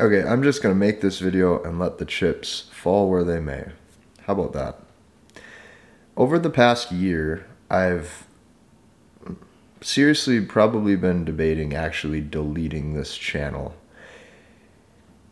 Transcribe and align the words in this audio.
Okay, 0.00 0.24
I'm 0.24 0.42
just 0.42 0.60
gonna 0.60 0.74
make 0.74 1.00
this 1.00 1.20
video 1.20 1.62
and 1.62 1.78
let 1.78 1.98
the 1.98 2.04
chips 2.04 2.64
fall 2.72 3.08
where 3.08 3.22
they 3.22 3.38
may. 3.38 3.66
How 4.22 4.32
about 4.32 4.52
that? 4.52 4.80
Over 6.16 6.36
the 6.36 6.50
past 6.50 6.90
year, 6.90 7.46
I've 7.70 8.26
seriously 9.80 10.40
probably 10.40 10.96
been 10.96 11.24
debating 11.24 11.74
actually 11.74 12.20
deleting 12.20 12.94
this 12.94 13.16
channel. 13.16 13.76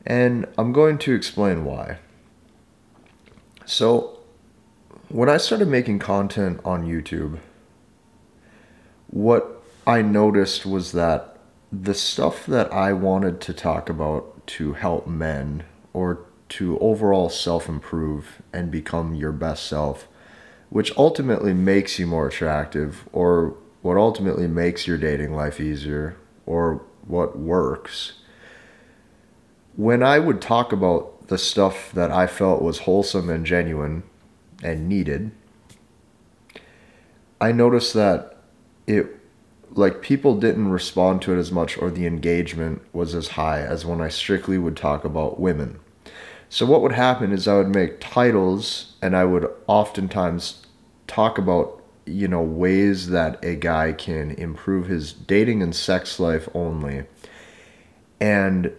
And 0.06 0.46
I'm 0.57 0.73
going 0.73 0.99
to 0.99 1.15
explain 1.15 1.65
why. 1.65 1.99
So, 3.65 4.19
when 5.09 5.29
I 5.29 5.39
started 5.39 5.69
making 5.69 5.99
content 5.99 6.61
on 6.65 6.87
YouTube, 6.87 7.39
what 9.09 9.63
I 9.87 10.03
noticed 10.03 10.67
was 10.67 10.93
that 10.93 11.39
the 11.73 11.95
stuff 11.95 12.47
that 12.47 12.73
I 12.73 12.93
wanted 12.93 13.41
to 13.43 13.53
talk 13.53 13.89
about 13.89 14.32
to 14.53 14.75
help 14.75 15.07
men 15.07 15.64
or 15.93 16.27
to 16.50 16.79
overall 16.79 17.30
self 17.30 17.69
improve 17.69 18.42
and 18.52 18.70
become 18.70 19.15
your 19.15 19.33
best 19.33 19.66
self, 19.66 20.09
which 20.69 20.95
ultimately 20.97 21.55
makes 21.55 21.98
you 21.98 22.06
more 22.06 22.28
attractive, 22.28 23.09
or 23.12 23.56
what 23.80 23.97
ultimately 23.97 24.47
makes 24.47 24.87
your 24.87 24.98
dating 24.98 25.33
life 25.33 25.59
easier, 25.59 26.16
or 26.45 26.83
what 27.06 27.38
works. 27.38 28.15
When 29.77 30.02
I 30.02 30.19
would 30.19 30.42
talk 30.42 30.73
about 30.73 31.28
the 31.28 31.39
stuff 31.39 31.91
that 31.92 32.11
I 32.11 32.27
felt 32.27 32.61
was 32.61 32.80
wholesome 32.80 33.30
and 33.30 33.47
genuine 33.47 34.03
and 34.62 34.87
needed, 34.87 35.30
I 37.41 37.53
noticed 37.53 37.95
that 37.95 38.37
it 38.87 39.22
like 39.75 40.03
people 40.03 40.37
didn't 40.37 40.71
respond 40.71 41.23
to 41.23 41.35
it 41.35 41.39
as 41.39 41.51
much 41.51 41.79
or 41.79 41.91
the 41.91 42.07
engagement 42.07 42.83
was 42.93 43.15
as 43.15 43.29
high 43.29 43.61
as 43.61 43.87
when 43.87 44.01
I 44.01 44.09
strictly 44.09 44.59
would 44.59 44.77
talk 44.77 45.05
about 45.05 45.41
women. 45.41 45.81
So 46.48 46.67
what 46.67 46.83
would 46.83 46.93
happen 46.93 47.33
is 47.33 47.48
I 47.48 47.57
would 47.57 47.75
make 47.75 48.01
titles 48.01 48.95
and 49.01 49.17
I 49.17 49.25
would 49.25 49.51
oftentimes 49.67 50.67
talk 51.06 51.39
about 51.39 51.83
you 52.05 52.27
know 52.29 52.42
ways 52.42 53.09
that 53.11 53.42
a 53.45 53.55
guy 53.55 53.92
can 53.92 54.33
improve 54.33 54.89
his 54.89 55.12
dating 55.12 55.62
and 55.62 55.75
sex 55.75 56.20
life 56.20 56.48
only. 56.53 57.05
And 58.20 58.73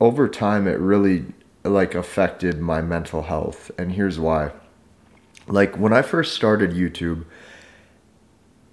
over 0.00 0.28
time 0.28 0.68
it 0.68 0.78
really 0.78 1.24
like 1.64 1.94
affected 1.96 2.60
my 2.60 2.80
mental 2.80 3.22
health 3.22 3.72
and 3.76 3.92
here's 3.92 4.20
why. 4.20 4.52
Like 5.48 5.76
when 5.76 5.92
I 5.92 6.02
first 6.02 6.34
started 6.34 6.70
YouTube, 6.70 7.24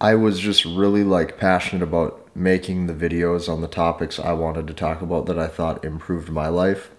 I 0.06 0.14
was 0.14 0.40
just 0.40 0.66
really 0.66 1.04
like 1.04 1.40
passionate 1.40 1.82
about 1.82 2.30
making 2.36 2.86
the 2.86 2.94
videos 2.94 3.50
on 3.50 3.62
the 3.62 3.68
topics 3.68 4.20
I 4.20 4.34
wanted 4.34 4.68
to 4.68 4.74
talk 4.76 5.02
about 5.02 5.26
that 5.26 5.40
I 5.40 5.48
thought 5.48 5.84
improved 5.84 6.30
my 6.30 6.48
life. 6.48 6.92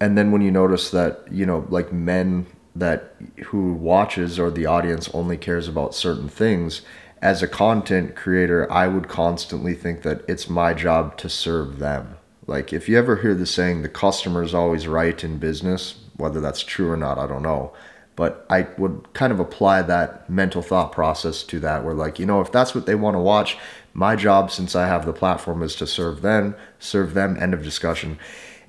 And 0.00 0.16
then 0.16 0.32
when 0.32 0.40
you 0.40 0.50
notice 0.50 0.90
that, 0.92 1.26
you 1.30 1.44
know, 1.44 1.66
like 1.68 1.92
men 1.92 2.46
that 2.74 3.16
who 3.48 3.74
watches 3.74 4.38
or 4.38 4.50
the 4.50 4.64
audience 4.64 5.10
only 5.12 5.36
cares 5.36 5.68
about 5.68 5.94
certain 5.94 6.30
things, 6.30 6.80
as 7.20 7.42
a 7.42 7.46
content 7.46 8.16
creator, 8.16 8.66
I 8.72 8.88
would 8.88 9.08
constantly 9.08 9.74
think 9.74 10.00
that 10.00 10.22
it's 10.26 10.48
my 10.48 10.72
job 10.72 11.18
to 11.18 11.28
serve 11.28 11.80
them. 11.80 12.16
Like 12.46 12.72
if 12.72 12.88
you 12.88 12.96
ever 12.96 13.16
hear 13.16 13.34
the 13.34 13.44
saying 13.44 13.82
the 13.82 13.90
customer 13.90 14.42
is 14.42 14.54
always 14.54 14.88
right 14.88 15.22
in 15.22 15.36
business, 15.36 15.98
whether 16.16 16.40
that's 16.40 16.62
true 16.62 16.90
or 16.90 16.96
not, 16.96 17.18
I 17.18 17.26
don't 17.26 17.42
know 17.42 17.74
but 18.16 18.46
I 18.50 18.68
would 18.78 19.12
kind 19.14 19.32
of 19.32 19.40
apply 19.40 19.82
that 19.82 20.28
mental 20.28 20.62
thought 20.62 20.92
process 20.92 21.42
to 21.44 21.60
that 21.60 21.84
where 21.84 21.94
like, 21.94 22.18
you 22.18 22.26
know, 22.26 22.40
if 22.40 22.52
that's 22.52 22.74
what 22.74 22.86
they 22.86 22.94
want 22.94 23.14
to 23.14 23.20
watch, 23.20 23.56
my 23.94 24.16
job 24.16 24.50
since 24.50 24.76
I 24.76 24.86
have 24.86 25.06
the 25.06 25.12
platform 25.12 25.62
is 25.62 25.74
to 25.76 25.86
serve 25.86 26.22
them, 26.22 26.54
serve 26.78 27.14
them, 27.14 27.36
end 27.40 27.54
of 27.54 27.62
discussion. 27.62 28.18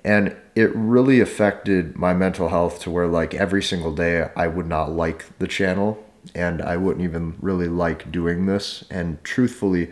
And 0.03 0.35
it 0.55 0.73
really 0.75 1.19
affected 1.19 1.97
my 1.97 2.13
mental 2.13 2.49
health 2.49 2.79
to 2.81 2.91
where 2.91 3.07
like 3.07 3.33
every 3.33 3.63
single 3.63 3.93
day 3.93 4.29
I 4.35 4.47
would 4.47 4.67
not 4.67 4.91
like 4.91 5.25
the 5.39 5.47
channel 5.47 6.03
and 6.35 6.61
I 6.61 6.77
wouldn't 6.77 7.03
even 7.03 7.35
really 7.41 7.67
like 7.67 8.11
doing 8.11 8.45
this. 8.45 8.83
And 8.89 9.23
truthfully, 9.23 9.91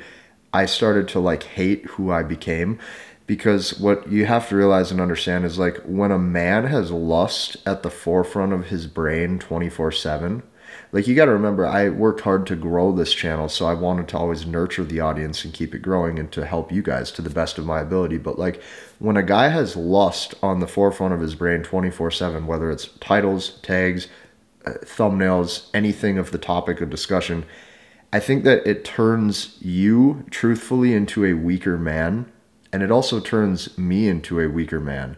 I 0.53 0.65
started 0.65 1.07
to 1.09 1.19
like 1.19 1.43
hate 1.43 1.85
who 1.85 2.11
I 2.11 2.23
became 2.23 2.79
because 3.31 3.79
what 3.79 4.11
you 4.11 4.25
have 4.25 4.49
to 4.49 4.57
realize 4.57 4.91
and 4.91 4.99
understand 4.99 5.45
is 5.45 5.57
like 5.57 5.77
when 5.85 6.11
a 6.11 6.19
man 6.19 6.65
has 6.65 6.91
lust 6.91 7.55
at 7.65 7.81
the 7.81 7.89
forefront 7.89 8.51
of 8.51 8.65
his 8.65 8.87
brain 8.87 9.39
24/7 9.39 10.43
like 10.91 11.07
you 11.07 11.15
got 11.15 11.27
to 11.27 11.31
remember 11.31 11.65
I 11.65 11.87
worked 11.87 12.19
hard 12.19 12.45
to 12.47 12.57
grow 12.57 12.91
this 12.91 13.13
channel 13.13 13.47
so 13.47 13.67
I 13.67 13.73
wanted 13.73 14.09
to 14.09 14.17
always 14.17 14.45
nurture 14.45 14.83
the 14.83 14.99
audience 14.99 15.45
and 15.45 15.53
keep 15.53 15.73
it 15.73 15.81
growing 15.81 16.19
and 16.19 16.29
to 16.33 16.45
help 16.45 16.73
you 16.73 16.81
guys 16.81 17.09
to 17.11 17.21
the 17.21 17.29
best 17.29 17.57
of 17.57 17.65
my 17.65 17.79
ability. 17.79 18.17
But 18.17 18.37
like 18.37 18.61
when 18.99 19.15
a 19.15 19.23
guy 19.23 19.47
has 19.47 19.77
lust 19.77 20.33
on 20.43 20.59
the 20.59 20.67
forefront 20.67 21.13
of 21.13 21.21
his 21.21 21.33
brain 21.33 21.63
24/7 21.63 22.45
whether 22.47 22.69
it's 22.69 22.89
titles 22.99 23.51
tags 23.61 24.09
uh, 24.65 24.71
thumbnails 24.83 25.69
anything 25.73 26.17
of 26.17 26.31
the 26.31 26.37
topic 26.37 26.81
of 26.81 26.89
discussion 26.89 27.45
I 28.11 28.19
think 28.19 28.43
that 28.43 28.67
it 28.67 28.83
turns 28.83 29.55
you 29.61 30.25
truthfully 30.31 30.93
into 30.93 31.23
a 31.23 31.31
weaker 31.31 31.77
man 31.77 32.29
and 32.71 32.83
it 32.83 32.91
also 32.91 33.19
turns 33.19 33.77
me 33.77 34.07
into 34.07 34.39
a 34.39 34.49
weaker 34.49 34.79
man. 34.79 35.17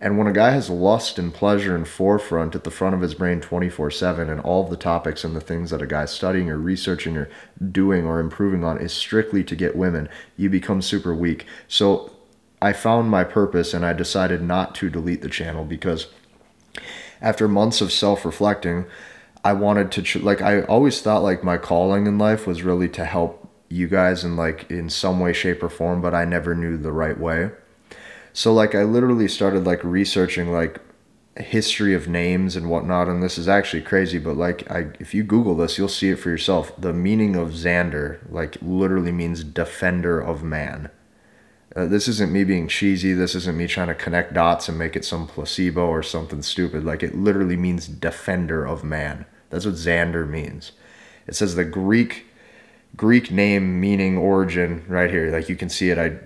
And 0.00 0.18
when 0.18 0.26
a 0.26 0.32
guy 0.32 0.50
has 0.50 0.68
lust 0.68 1.16
and 1.16 1.32
pleasure 1.32 1.76
and 1.76 1.86
forefront 1.86 2.56
at 2.56 2.64
the 2.64 2.72
front 2.72 2.96
of 2.96 3.02
his 3.02 3.14
brain 3.14 3.40
24 3.40 3.92
7, 3.92 4.28
and 4.28 4.40
all 4.40 4.64
of 4.64 4.70
the 4.70 4.76
topics 4.76 5.22
and 5.22 5.36
the 5.36 5.40
things 5.40 5.70
that 5.70 5.80
a 5.80 5.86
guy's 5.86 6.10
studying 6.10 6.50
or 6.50 6.58
researching 6.58 7.16
or 7.16 7.30
doing 7.70 8.04
or 8.04 8.18
improving 8.18 8.64
on 8.64 8.78
is 8.78 8.92
strictly 8.92 9.44
to 9.44 9.54
get 9.54 9.76
women, 9.76 10.08
you 10.36 10.50
become 10.50 10.82
super 10.82 11.14
weak. 11.14 11.46
So 11.68 12.12
I 12.60 12.72
found 12.72 13.10
my 13.10 13.22
purpose 13.22 13.72
and 13.72 13.86
I 13.86 13.92
decided 13.92 14.42
not 14.42 14.74
to 14.76 14.90
delete 14.90 15.22
the 15.22 15.28
channel 15.28 15.64
because 15.64 16.08
after 17.20 17.46
months 17.46 17.80
of 17.80 17.92
self 17.92 18.24
reflecting, 18.24 18.86
I 19.44 19.52
wanted 19.52 19.92
to, 19.92 20.18
like, 20.18 20.42
I 20.42 20.62
always 20.62 21.00
thought 21.00 21.22
like 21.22 21.44
my 21.44 21.58
calling 21.58 22.06
in 22.06 22.18
life 22.18 22.46
was 22.46 22.62
really 22.62 22.88
to 22.90 23.04
help 23.04 23.41
you 23.72 23.88
guys 23.88 24.24
in 24.24 24.36
like 24.36 24.70
in 24.70 24.88
some 24.90 25.18
way 25.20 25.32
shape 25.32 25.62
or 25.62 25.68
form 25.68 26.00
but 26.00 26.14
i 26.14 26.24
never 26.24 26.54
knew 26.54 26.76
the 26.76 26.92
right 26.92 27.18
way. 27.18 27.50
So 28.32 28.52
like 28.52 28.74
i 28.74 28.82
literally 28.82 29.28
started 29.28 29.64
like 29.64 29.82
researching 29.82 30.52
like 30.52 30.80
history 31.36 31.94
of 31.94 32.08
names 32.08 32.56
and 32.56 32.68
whatnot 32.68 33.08
and 33.08 33.22
this 33.22 33.38
is 33.38 33.48
actually 33.48 33.80
crazy 33.80 34.18
but 34.18 34.36
like 34.36 34.70
I, 34.70 34.88
if 35.00 35.14
you 35.14 35.22
google 35.22 35.56
this 35.56 35.78
you'll 35.78 35.88
see 35.88 36.10
it 36.10 36.16
for 36.16 36.28
yourself. 36.28 36.72
The 36.78 36.92
meaning 36.92 37.36
of 37.36 37.50
Zander 37.50 38.18
like 38.30 38.56
literally 38.60 39.12
means 39.12 39.42
defender 39.42 40.20
of 40.20 40.42
man. 40.42 40.90
Uh, 41.74 41.86
this 41.86 42.06
isn't 42.06 42.32
me 42.32 42.44
being 42.44 42.68
cheesy. 42.68 43.14
This 43.14 43.34
isn't 43.34 43.56
me 43.56 43.66
trying 43.66 43.88
to 43.88 43.94
connect 43.94 44.34
dots 44.34 44.68
and 44.68 44.78
make 44.78 44.94
it 44.94 45.04
some 45.04 45.26
placebo 45.26 45.86
or 45.86 46.02
something 46.02 46.42
stupid. 46.42 46.84
Like 46.84 47.02
it 47.02 47.14
literally 47.14 47.56
means 47.56 47.88
defender 47.88 48.66
of 48.66 48.84
man. 48.84 49.24
That's 49.48 49.64
what 49.64 49.74
Zander 49.74 50.28
means. 50.28 50.72
It 51.26 51.34
says 51.34 51.54
the 51.54 51.64
greek 51.64 52.26
Greek 52.96 53.30
name 53.30 53.80
meaning 53.80 54.18
origin 54.18 54.84
right 54.88 55.10
here. 55.10 55.30
Like 55.30 55.48
you 55.48 55.56
can 55.56 55.68
see 55.68 55.90
it. 55.90 55.98
I 55.98 56.18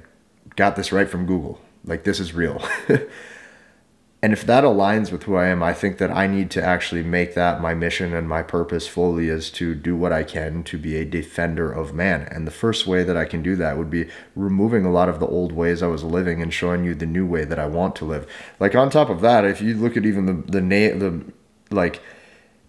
got 0.57 0.77
this 0.77 0.93
right 0.93 1.09
from 1.09 1.27
Google. 1.27 1.61
Like 1.85 2.05
this 2.05 2.19
is 2.19 2.35
real. 2.35 2.63
and 4.23 4.33
if 4.33 4.45
that 4.47 4.65
aligns 4.65 5.13
with 5.13 5.23
who 5.23 5.37
I 5.37 5.47
am, 5.47 5.63
I 5.63 5.73
think 5.73 5.99
that 5.99 6.11
I 6.11 6.27
need 6.27 6.51
to 6.53 6.65
actually 6.65 7.05
make 7.05 7.35
that 7.35 7.61
my 7.61 7.75
mission 7.75 8.13
and 8.13 8.29
my 8.29 8.43
purpose 8.43 8.89
fully 8.89 9.29
is 9.29 9.51
to 9.53 9.75
do 9.77 9.95
what 9.95 10.13
I 10.13 10.25
can 10.25 10.65
to 10.65 10.79
be 10.79 10.97
a 10.97 11.05
defender 11.05 11.71
of 11.71 11.95
man. 11.95 12.23
And 12.33 12.47
the 12.47 12.51
first 12.51 12.87
way 12.87 13.05
that 13.05 13.17
I 13.17 13.25
can 13.25 13.43
do 13.43 13.55
that 13.57 13.79
would 13.79 13.91
be 13.91 14.09
removing 14.35 14.85
a 14.85 14.91
lot 14.91 15.09
of 15.09 15.21
the 15.21 15.29
old 15.29 15.53
ways 15.53 15.83
I 15.83 15.87
was 15.87 16.03
living 16.03 16.43
and 16.43 16.53
showing 16.53 16.85
you 16.85 16.97
the 16.97 17.07
new 17.07 17.27
way 17.27 17.45
that 17.45 17.61
I 17.61 17.67
want 17.67 17.95
to 17.97 18.05
live. 18.05 18.27
Like 18.59 18.75
on 18.75 18.91
top 18.91 19.09
of 19.09 19.21
that, 19.21 19.45
if 19.45 19.63
you 19.63 19.75
look 19.75 19.97
at 19.97 20.05
even 20.05 20.27
the 20.27 20.51
the 20.51 20.61
name 20.61 20.99
the 20.99 21.33
like 21.71 22.03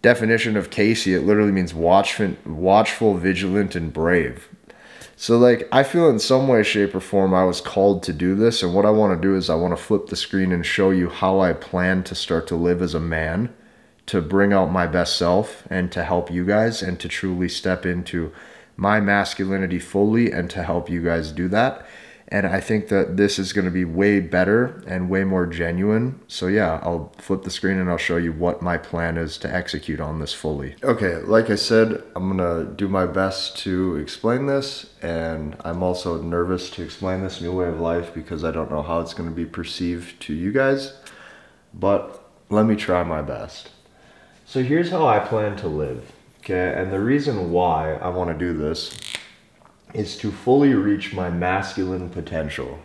definition 0.01 0.55
of 0.57 0.69
Casey, 0.69 1.13
it 1.13 1.23
literally 1.23 1.51
means 1.51 1.73
watchful, 1.73 2.35
watchful, 2.45 3.15
vigilant, 3.15 3.75
and 3.75 3.91
brave. 3.91 4.49
So, 5.19 5.37
like, 5.37 5.67
I 5.71 5.81
feel 5.81 6.09
in 6.09 6.19
some 6.19 6.47
way, 6.47 6.61
shape, 6.61 6.93
or 6.93 6.99
form 6.99 7.33
I 7.33 7.43
was 7.43 7.59
called 7.59 8.03
to 8.03 8.13
do 8.13 8.35
this. 8.35 8.61
And 8.61 8.75
what 8.75 8.85
I 8.85 8.91
want 8.91 9.19
to 9.19 9.27
do 9.27 9.35
is 9.35 9.49
I 9.49 9.55
want 9.55 9.75
to 9.75 9.83
flip 9.83 10.07
the 10.07 10.15
screen 10.15 10.51
and 10.51 10.63
show 10.63 10.91
you 10.91 11.09
how 11.09 11.39
I 11.39 11.53
plan 11.53 12.03
to 12.03 12.13
start 12.13 12.45
to 12.47 12.55
live 12.55 12.83
as 12.83 12.93
a 12.93 12.99
man, 12.99 13.51
to 14.05 14.21
bring 14.21 14.53
out 14.53 14.71
my 14.71 14.85
best 14.85 15.17
self, 15.17 15.65
and 15.71 15.91
to 15.91 16.03
help 16.03 16.29
you 16.29 16.45
guys, 16.45 16.83
and 16.83 16.99
to 16.99 17.07
truly 17.07 17.49
step 17.49 17.83
into 17.83 18.31
my 18.75 18.99
masculinity 18.99 19.79
fully, 19.79 20.31
and 20.31 20.51
to 20.51 20.61
help 20.61 20.87
you 20.87 21.01
guys 21.01 21.31
do 21.31 21.47
that. 21.47 21.83
And 22.29 22.45
I 22.45 22.59
think 22.59 22.89
that 22.89 23.15
this 23.15 23.39
is 23.39 23.53
going 23.53 23.65
to 23.65 23.71
be 23.71 23.85
way 23.85 24.19
better 24.19 24.83
and 24.85 25.09
way 25.09 25.23
more 25.23 25.45
genuine. 25.45 26.19
So, 26.27 26.47
yeah, 26.47 26.79
I'll 26.83 27.13
flip 27.19 27.43
the 27.43 27.49
screen 27.49 27.77
and 27.77 27.89
I'll 27.89 27.97
show 27.97 28.17
you 28.17 28.33
what 28.33 28.61
my 28.61 28.77
plan 28.77 29.17
is 29.17 29.37
to 29.39 29.53
execute 29.53 30.01
on 30.01 30.19
this 30.19 30.33
fully. 30.33 30.75
Okay, 30.83 31.17
like 31.17 31.49
I 31.49 31.55
said, 31.55 32.03
I'm 32.15 32.35
going 32.35 32.65
to 32.65 32.69
do 32.73 32.89
my 32.89 33.05
best 33.05 33.57
to 33.59 33.95
explain 33.95 34.45
this. 34.45 34.93
And 35.01 35.55
I'm 35.61 35.81
also 35.81 36.21
nervous 36.21 36.69
to 36.71 36.83
explain 36.83 37.21
this 37.21 37.39
new 37.39 37.53
way 37.53 37.69
of 37.69 37.79
life 37.79 38.13
because 38.13 38.43
I 38.43 38.51
don't 38.51 38.69
know 38.69 38.81
how 38.81 38.99
it's 38.99 39.13
going 39.13 39.29
to 39.29 39.35
be 39.35 39.45
perceived 39.45 40.21
to 40.23 40.33
you 40.33 40.51
guys. 40.51 40.93
But 41.73 42.29
let 42.49 42.65
me 42.65 42.75
try 42.75 43.03
my 43.03 43.21
best. 43.21 43.69
So, 44.45 44.63
here's 44.63 44.91
how 44.91 45.07
I 45.07 45.19
plan 45.19 45.55
to 45.57 45.69
live. 45.69 46.11
Okay, 46.39 46.73
and 46.77 46.93
the 46.93 46.99
reason 46.99 47.51
why 47.51 47.95
I 47.95 48.07
want 48.07 48.29
to 48.29 48.37
do 48.37 48.57
this 48.57 48.97
is 49.93 50.17
to 50.17 50.31
fully 50.31 50.73
reach 50.73 51.13
my 51.13 51.29
masculine 51.29 52.09
potential. 52.09 52.79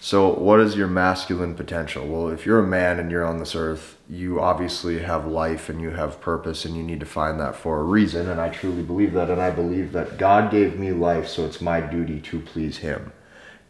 So, 0.00 0.34
what 0.34 0.60
is 0.60 0.76
your 0.76 0.86
masculine 0.86 1.54
potential? 1.54 2.06
Well, 2.06 2.28
if 2.28 2.44
you're 2.44 2.58
a 2.58 2.66
man 2.66 3.00
and 3.00 3.10
you're 3.10 3.24
on 3.24 3.38
this 3.38 3.54
earth, 3.54 3.96
you 4.08 4.38
obviously 4.38 4.98
have 4.98 5.26
life 5.26 5.70
and 5.70 5.80
you 5.80 5.90
have 5.90 6.20
purpose, 6.20 6.66
and 6.66 6.76
you 6.76 6.82
need 6.82 7.00
to 7.00 7.06
find 7.06 7.40
that 7.40 7.56
for 7.56 7.80
a 7.80 7.84
reason. 7.84 8.28
And 8.28 8.38
I 8.38 8.50
truly 8.50 8.82
believe 8.82 9.14
that. 9.14 9.30
And 9.30 9.40
I 9.40 9.50
believe 9.50 9.92
that 9.92 10.18
God 10.18 10.50
gave 10.50 10.78
me 10.78 10.92
life, 10.92 11.26
so 11.26 11.46
it's 11.46 11.62
my 11.62 11.80
duty 11.80 12.20
to 12.20 12.40
please 12.40 12.78
Him. 12.78 13.12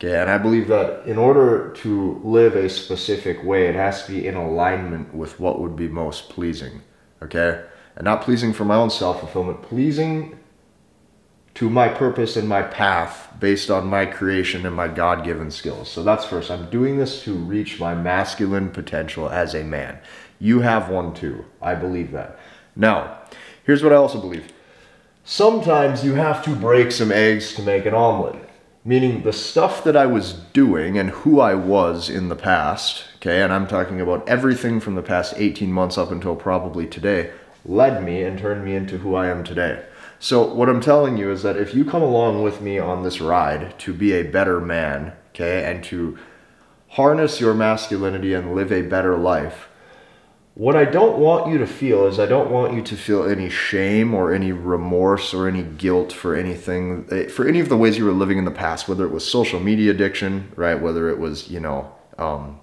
Okay, 0.01 0.21
and 0.21 0.29
I 0.29 0.39
believe 0.39 0.67
that 0.69 1.07
in 1.07 1.19
order 1.19 1.71
to 1.77 2.21
live 2.25 2.57
a 2.57 2.69
specific 2.69 3.45
way, 3.45 3.69
it 3.69 3.77
has 3.77 4.05
to 4.07 4.13
be 4.13 4.27
in 4.27 4.35
alignment 4.35 5.15
with 5.15 5.39
what 5.39 5.61
would 5.61 5.77
be 5.77 5.87
most 5.87 6.31
pleasing. 6.31 6.83
Okay? 7.23 7.65
And 7.97 8.05
not 8.05 8.23
pleasing 8.23 8.53
for 8.53 8.65
my 8.65 8.75
own 8.75 8.91
self 8.91 9.21
fulfillment, 9.21 9.63
pleasing 9.63 10.39
to 11.55 11.71
my 11.71 11.89
purpose 11.89 12.37
and 12.37 12.49
my 12.49 12.63
path 12.63 13.33
based 13.39 13.71
on 13.71 13.87
my 13.87 14.05
creation 14.07 14.67
and 14.67 14.75
my 14.75 14.89
God 14.89 15.25
given 15.25 15.51
skills. 15.51 15.89
So 15.89 16.03
that's 16.03 16.25
first. 16.25 16.51
I'm 16.51 16.69
doing 16.69 16.99
this 16.99 17.23
to 17.25 17.35
reach 17.35 17.79
my 17.79 17.95
masculine 17.95 18.71
potential 18.71 19.29
as 19.29 19.55
a 19.55 19.63
man. 19.63 19.99
You 20.41 20.61
have 20.61 20.89
one 20.89 21.15
too. 21.15 21.45
I 21.63 21.75
believe 21.75 22.11
that. 22.11 22.39
Now, 22.75 23.19
here's 23.65 23.83
what 23.83 23.93
I 23.93 23.97
also 23.97 24.21
believe 24.21 24.53
sometimes 25.25 26.05
you 26.05 26.15
have 26.15 26.45
to 26.45 26.55
break 26.55 26.91
some 26.91 27.13
eggs 27.13 27.55
to 27.55 27.63
make 27.63 27.87
an 27.87 27.95
omelet. 27.95 28.37
Meaning 28.87 29.23
the 29.23 29.33
stuff 29.33 29.83
that 29.85 29.97
I 29.97 30.05
was 30.05 30.35
doing 30.35 30.99
and 30.99 31.09
who 31.09 31.41
I 31.41 31.55
was 31.55 32.11
in 32.11 32.29
the 32.29 32.37
past, 32.37 33.05
okay, 33.17 33.41
and 33.41 33.51
I'm 33.51 33.67
talking 33.67 33.99
about 33.99 34.29
everything 34.29 34.79
from 34.79 34.95
the 34.95 35.01
past 35.01 35.33
18 35.39 35.73
months 35.73 35.97
up 35.97 36.11
until 36.11 36.37
probably 36.37 36.87
today, 36.87 37.31
led 37.65 38.05
me 38.05 38.23
and 38.23 38.39
turned 38.39 38.63
me 38.63 38.77
into 38.77 38.99
who 38.99 39.15
I 39.15 39.29
am 39.29 39.43
today. 39.43 39.83
So, 40.25 40.43
what 40.43 40.71
I'm 40.71 40.81
telling 40.81 41.19
you 41.19 41.31
is 41.31 41.43
that 41.43 41.59
if 41.59 41.75
you 41.75 41.85
come 41.85 42.01
along 42.01 42.43
with 42.43 42.63
me 42.63 42.79
on 42.79 43.03
this 43.03 43.21
ride 43.21 43.79
to 43.81 43.93
be 43.93 44.15
a 44.15 44.23
better 44.23 44.59
man, 44.59 45.13
okay, 45.35 45.71
and 45.71 45.85
to 45.85 46.17
harness 46.89 47.43
your 47.43 47.53
masculinity 47.53 48.33
and 48.33 48.55
live 48.55 48.73
a 48.73 48.81
better 48.81 49.19
life, 49.19 49.69
what 50.55 50.77
I 50.77 50.87
don't 50.87 51.19
want 51.19 51.53
you 51.53 51.59
to 51.59 51.67
feel 51.67 52.07
is 52.07 52.19
I 52.19 52.25
don't 52.25 52.51
want 52.51 52.73
you 52.73 52.81
to 52.81 52.97
feel 52.97 53.29
any 53.29 53.51
shame 53.51 54.15
or 54.15 54.33
any 54.33 54.51
remorse 54.51 55.35
or 55.35 55.47
any 55.47 55.63
guilt 55.63 56.11
for 56.11 56.35
anything, 56.35 57.07
eh, 57.11 57.29
for 57.29 57.47
any 57.47 57.61
of 57.61 57.69
the 57.69 57.77
ways 57.77 57.99
you 57.99 58.07
were 58.07 58.13
living 58.13 58.39
in 58.39 58.47
the 58.47 58.51
past, 58.51 58.89
whether 58.89 59.05
it 59.05 59.13
was 59.13 59.31
social 59.31 59.61
media 59.61 59.91
addiction, 59.91 60.51
right? 60.57 60.81
Whether 60.81 61.11
it 61.11 61.19
was, 61.19 61.51
you 61.51 61.61
know, 61.61 61.93
um, 62.17 62.61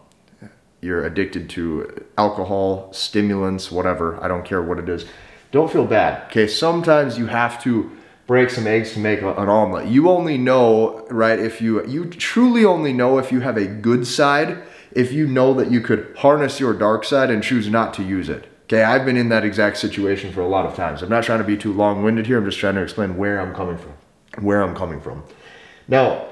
you're 0.81 1.05
addicted 1.05 1.47
to 1.51 2.05
alcohol, 2.17 2.91
stimulants, 2.91 3.71
whatever. 3.71 4.19
I 4.19 4.27
don't 4.27 4.43
care 4.43 4.63
what 4.63 4.79
it 4.79 4.89
is 4.89 5.05
don't 5.51 5.71
feel 5.71 5.85
bad. 5.85 6.27
Okay, 6.27 6.47
sometimes 6.47 7.17
you 7.17 7.27
have 7.27 7.61
to 7.63 7.91
break 8.27 8.49
some 8.49 8.65
eggs 8.65 8.93
to 8.93 8.99
make 8.99 9.21
an 9.21 9.27
omelet. 9.27 9.87
You 9.87 10.09
only 10.09 10.37
know, 10.37 11.05
right, 11.09 11.37
if 11.37 11.61
you 11.61 11.85
you 11.85 12.05
truly 12.05 12.63
only 12.63 12.93
know 12.93 13.17
if 13.17 13.31
you 13.31 13.41
have 13.41 13.57
a 13.57 13.67
good 13.67 14.07
side, 14.07 14.63
if 14.93 15.11
you 15.11 15.27
know 15.27 15.53
that 15.55 15.69
you 15.69 15.81
could 15.81 16.15
harness 16.17 16.59
your 16.59 16.73
dark 16.73 17.03
side 17.03 17.29
and 17.29 17.43
choose 17.43 17.69
not 17.69 17.93
to 17.95 18.03
use 18.03 18.29
it. 18.29 18.47
Okay, 18.63 18.83
I've 18.83 19.03
been 19.03 19.17
in 19.17 19.27
that 19.29 19.43
exact 19.43 19.77
situation 19.77 20.31
for 20.31 20.39
a 20.39 20.47
lot 20.47 20.65
of 20.65 20.75
times. 20.75 21.01
I'm 21.01 21.09
not 21.09 21.25
trying 21.25 21.39
to 21.39 21.45
be 21.45 21.57
too 21.57 21.73
long-winded 21.73 22.25
here. 22.25 22.37
I'm 22.37 22.45
just 22.45 22.57
trying 22.57 22.75
to 22.75 22.81
explain 22.81 23.17
where 23.17 23.41
I'm 23.41 23.53
coming 23.53 23.77
from. 23.77 23.93
Where 24.41 24.61
I'm 24.61 24.73
coming 24.73 25.01
from. 25.01 25.23
Now, 25.89 26.27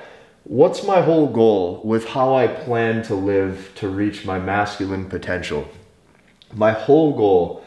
what's 0.46 0.86
my 0.86 1.02
whole 1.02 1.28
goal 1.28 1.82
with 1.84 2.08
how 2.08 2.36
I 2.36 2.48
plan 2.48 3.04
to 3.04 3.16
live 3.16 3.74
to 3.76 3.90
reach 3.90 4.26
my 4.26 4.40
masculine 4.40 5.10
potential? 5.10 5.68
My 6.54 6.72
whole 6.72 7.14
goal 7.14 7.66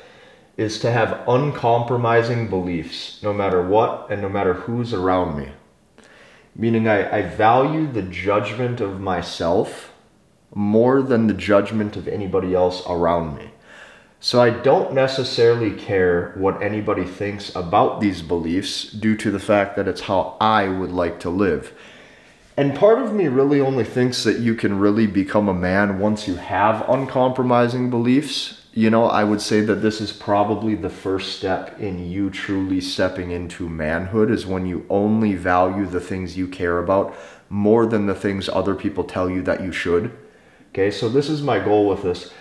is 0.63 0.79
to 0.79 0.91
have 0.91 1.23
uncompromising 1.29 2.49
beliefs 2.49 3.23
no 3.23 3.33
matter 3.33 3.61
what 3.61 4.07
and 4.11 4.23
no 4.23 4.29
matter 4.29 4.55
who's 4.55 4.95
around 4.95 5.37
me. 5.37 5.51
Meaning, 6.57 6.89
I, 6.89 7.19
I 7.19 7.23
value 7.23 7.91
the 7.91 8.03
judgment 8.03 8.81
of 8.81 9.01
myself 9.01 9.93
more 10.55 11.03
than 11.03 11.27
the 11.27 11.35
judgment 11.35 11.97
of 11.97 12.09
anybody 12.09 12.55
else 12.55 12.83
around 12.87 13.37
me. 13.37 13.51
So 14.21 14.41
I 14.41 14.51
don't 14.51 14.95
necessarily 14.95 15.73
care 15.73 16.33
what 16.37 16.63
anybody 16.63 17.05
thinks 17.05 17.55
about 17.57 18.01
these 18.01 18.23
beliefs 18.23 18.85
due 18.85 19.17
to 19.17 19.31
the 19.31 19.41
fact 19.41 19.75
that 19.77 19.89
it's 19.89 20.03
how 20.03 20.37
I 20.41 20.69
would 20.69 20.93
like 20.93 21.19
to 21.21 21.31
live. 21.31 21.75
And 22.57 22.75
part 22.77 23.01
of 23.01 23.13
me 23.13 23.29
really 23.29 23.61
only 23.61 23.85
thinks 23.85 24.23
that 24.25 24.39
you 24.39 24.55
can 24.55 24.79
really 24.79 25.07
become 25.07 25.49
a 25.49 25.55
man 25.55 25.99
once 25.99 26.29
you 26.29 26.37
have 26.37 26.89
uncompromising 26.89 27.91
beliefs 27.91 28.62
you 28.75 28.89
know, 28.89 29.05
I 29.05 29.23
would 29.23 29.41
say 29.41 29.61
that 29.61 29.77
this 29.77 30.01
is 30.01 30.13
probably 30.13 30.75
the 30.75 30.89
first 30.89 31.37
step 31.37 31.79
in 31.79 32.11
you 32.11 32.31
truly 32.31 32.81
stepping 32.81 33.31
into 33.31 33.69
manhood 33.69 34.31
is 34.31 34.47
when 34.47 34.65
you 34.65 34.87
only 34.89 35.35
value 35.35 35.85
the 35.85 36.01
things 36.01 36.39
you 36.39 36.49
care 36.49 36.79
about 36.79 37.15
more 37.51 37.85
than 37.85 38.07
the 38.07 38.15
things 38.15 38.49
other 38.49 38.75
people 38.75 39.05
tell 39.05 39.29
you 39.29 39.43
that 39.43 39.63
you 39.63 39.73
should. 39.73 40.11
Okay, 40.71 40.91
so 40.91 41.11
this 41.11 41.29
is 41.29 41.43
my 41.43 41.59
goal 41.59 41.87
with 41.87 42.03
this. 42.03 42.33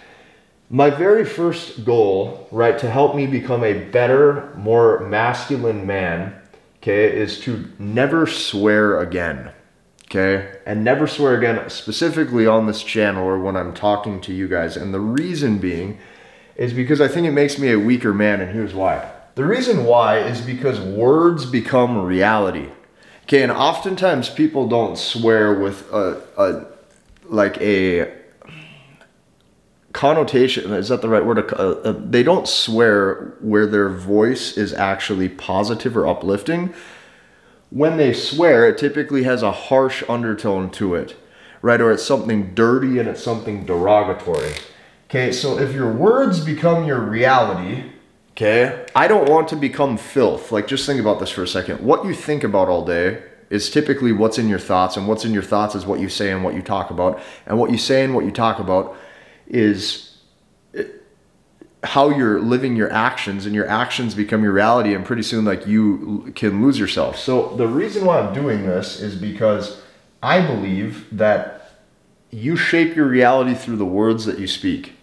My 0.70 0.90
very 0.90 1.26
first 1.26 1.84
goal, 1.84 2.48
right, 2.50 2.80
to 2.80 2.90
help 2.90 3.14
me 3.14 3.28
become 3.28 3.66
a 3.66 3.74
better, 3.74 4.54
more 4.56 5.02
masculine 5.02 5.86
man, 5.86 6.34
okay, 6.78 7.14
is 7.14 7.42
to 7.42 7.70
never 7.78 8.26
swear 8.26 9.02
again. 9.02 9.52
Okay, 10.06 10.60
and 10.66 10.84
never 10.84 11.08
swear 11.08 11.38
again, 11.38 11.70
specifically 11.70 12.48
on 12.48 12.68
this 12.68 12.84
channel 12.84 13.26
or 13.26 13.40
when 13.40 13.58
I'm 13.58 13.74
talking 13.74 14.22
to 14.22 14.34
you 14.34 14.48
guys. 14.48 14.78
And 14.78 14.94
the 14.94 15.00
reason 15.02 15.58
being 15.58 16.00
is 16.62 16.74
because 16.74 17.02
I 17.02 17.08
think 17.08 17.26
it 17.26 17.32
makes 17.32 17.58
me 17.58 17.72
a 17.72 17.80
weaker 17.80 18.14
man, 18.14 18.40
and 18.40 18.52
here's 18.52 18.76
why. 18.76 19.12
The 19.34 19.44
reason 19.44 19.84
why 19.84 20.20
is 20.20 20.42
because 20.42 20.80
words 20.80 21.48
become 21.48 21.98
reality. 21.98 22.70
Okay, 23.24 23.42
and 23.42 23.52
oftentimes 23.52 24.30
people 24.30 24.68
don't 24.68 24.96
swear 24.96 25.60
with 25.60 25.92
a, 25.92 26.22
a 26.38 26.66
like 27.26 27.60
a 27.62 28.14
connotation 29.94 30.72
is 30.72 30.90
that 30.90 31.02
the 31.02 31.10
right 31.10 31.26
word 31.26 31.52
uh, 31.54 31.94
they 31.98 32.22
don't 32.22 32.48
swear 32.48 33.36
where 33.42 33.66
their 33.66 33.90
voice 33.90 34.56
is 34.56 34.72
actually 34.72 35.30
positive 35.30 35.98
or 35.98 36.08
uplifting 36.08 36.74
when 37.72 37.98
they 37.98 38.14
swear 38.14 38.70
it 38.70 38.78
typically 38.78 39.24
has 39.24 39.44
a 39.44 39.52
harsh 39.52 40.02
undertone 40.08 40.70
to 40.70 40.96
it 40.96 41.18
right 41.62 41.82
or 41.82 41.92
it's 41.92 42.04
something 42.04 42.54
dirty 42.56 43.00
and 43.00 43.10
it's 43.10 43.22
something 43.22 43.66
derogatory 43.66 44.54
Okay, 45.12 45.34
so 45.34 45.60
if 45.60 45.74
your 45.74 45.92
words 45.92 46.40
become 46.40 46.86
your 46.86 47.02
reality, 47.02 47.84
okay, 48.32 48.86
I 48.96 49.10
don't 49.10 49.28
want 49.28 49.50
to 49.50 49.58
become 49.58 49.98
filth. 49.98 50.54
Like, 50.54 50.68
just 50.68 50.86
think 50.86 51.02
about 51.02 51.20
this 51.20 51.30
for 51.30 51.44
a 51.44 51.48
second. 51.50 51.82
What 51.82 52.06
you 52.06 52.14
think 52.14 52.46
about 52.46 52.70
all 52.70 52.86
day 52.86 53.22
is 53.50 53.70
typically 53.70 54.14
what's 54.14 54.38
in 54.38 54.48
your 54.48 54.58
thoughts, 54.58 54.96
and 54.96 55.10
what's 55.10 55.26
in 55.26 55.34
your 55.34 55.44
thoughts 55.44 55.76
is 55.76 55.86
what 55.86 56.00
you 56.00 56.08
say 56.08 56.32
and 56.32 56.46
what 56.46 56.54
you 56.54 56.62
talk 56.62 56.92
about. 56.92 57.20
And 57.46 57.60
what 57.60 57.72
you 57.72 57.78
say 57.78 58.06
and 58.06 58.16
what 58.16 58.24
you 58.24 58.32
talk 58.32 58.60
about 58.60 58.96
is 59.48 60.16
eh, 60.74 60.86
how 61.84 62.10
you're 62.10 62.40
living 62.40 62.78
your 62.78 62.90
actions, 62.94 63.46
and 63.46 63.54
your 63.54 63.68
actions 63.68 64.16
become 64.16 64.44
your 64.44 64.54
reality, 64.54 64.94
and 64.94 65.04
pretty 65.04 65.24
soon, 65.24 65.44
like, 65.44 65.68
you 65.68 66.32
can 66.38 66.62
lose 66.62 66.80
yourself. 66.80 67.18
So, 67.18 67.54
the 67.58 67.68
reason 67.68 68.06
why 68.06 68.22
I'm 68.22 68.34
doing 68.34 68.66
this 68.66 69.02
is 69.02 69.16
because 69.16 69.82
I 70.24 70.40
believe 70.40 71.06
that 71.12 71.82
you 72.30 72.56
shape 72.56 72.96
your 72.96 73.08
reality 73.08 73.54
through 73.54 73.76
the 73.76 73.84
words 73.84 74.24
that 74.24 74.40
you 74.40 74.48
speak. 74.48 74.94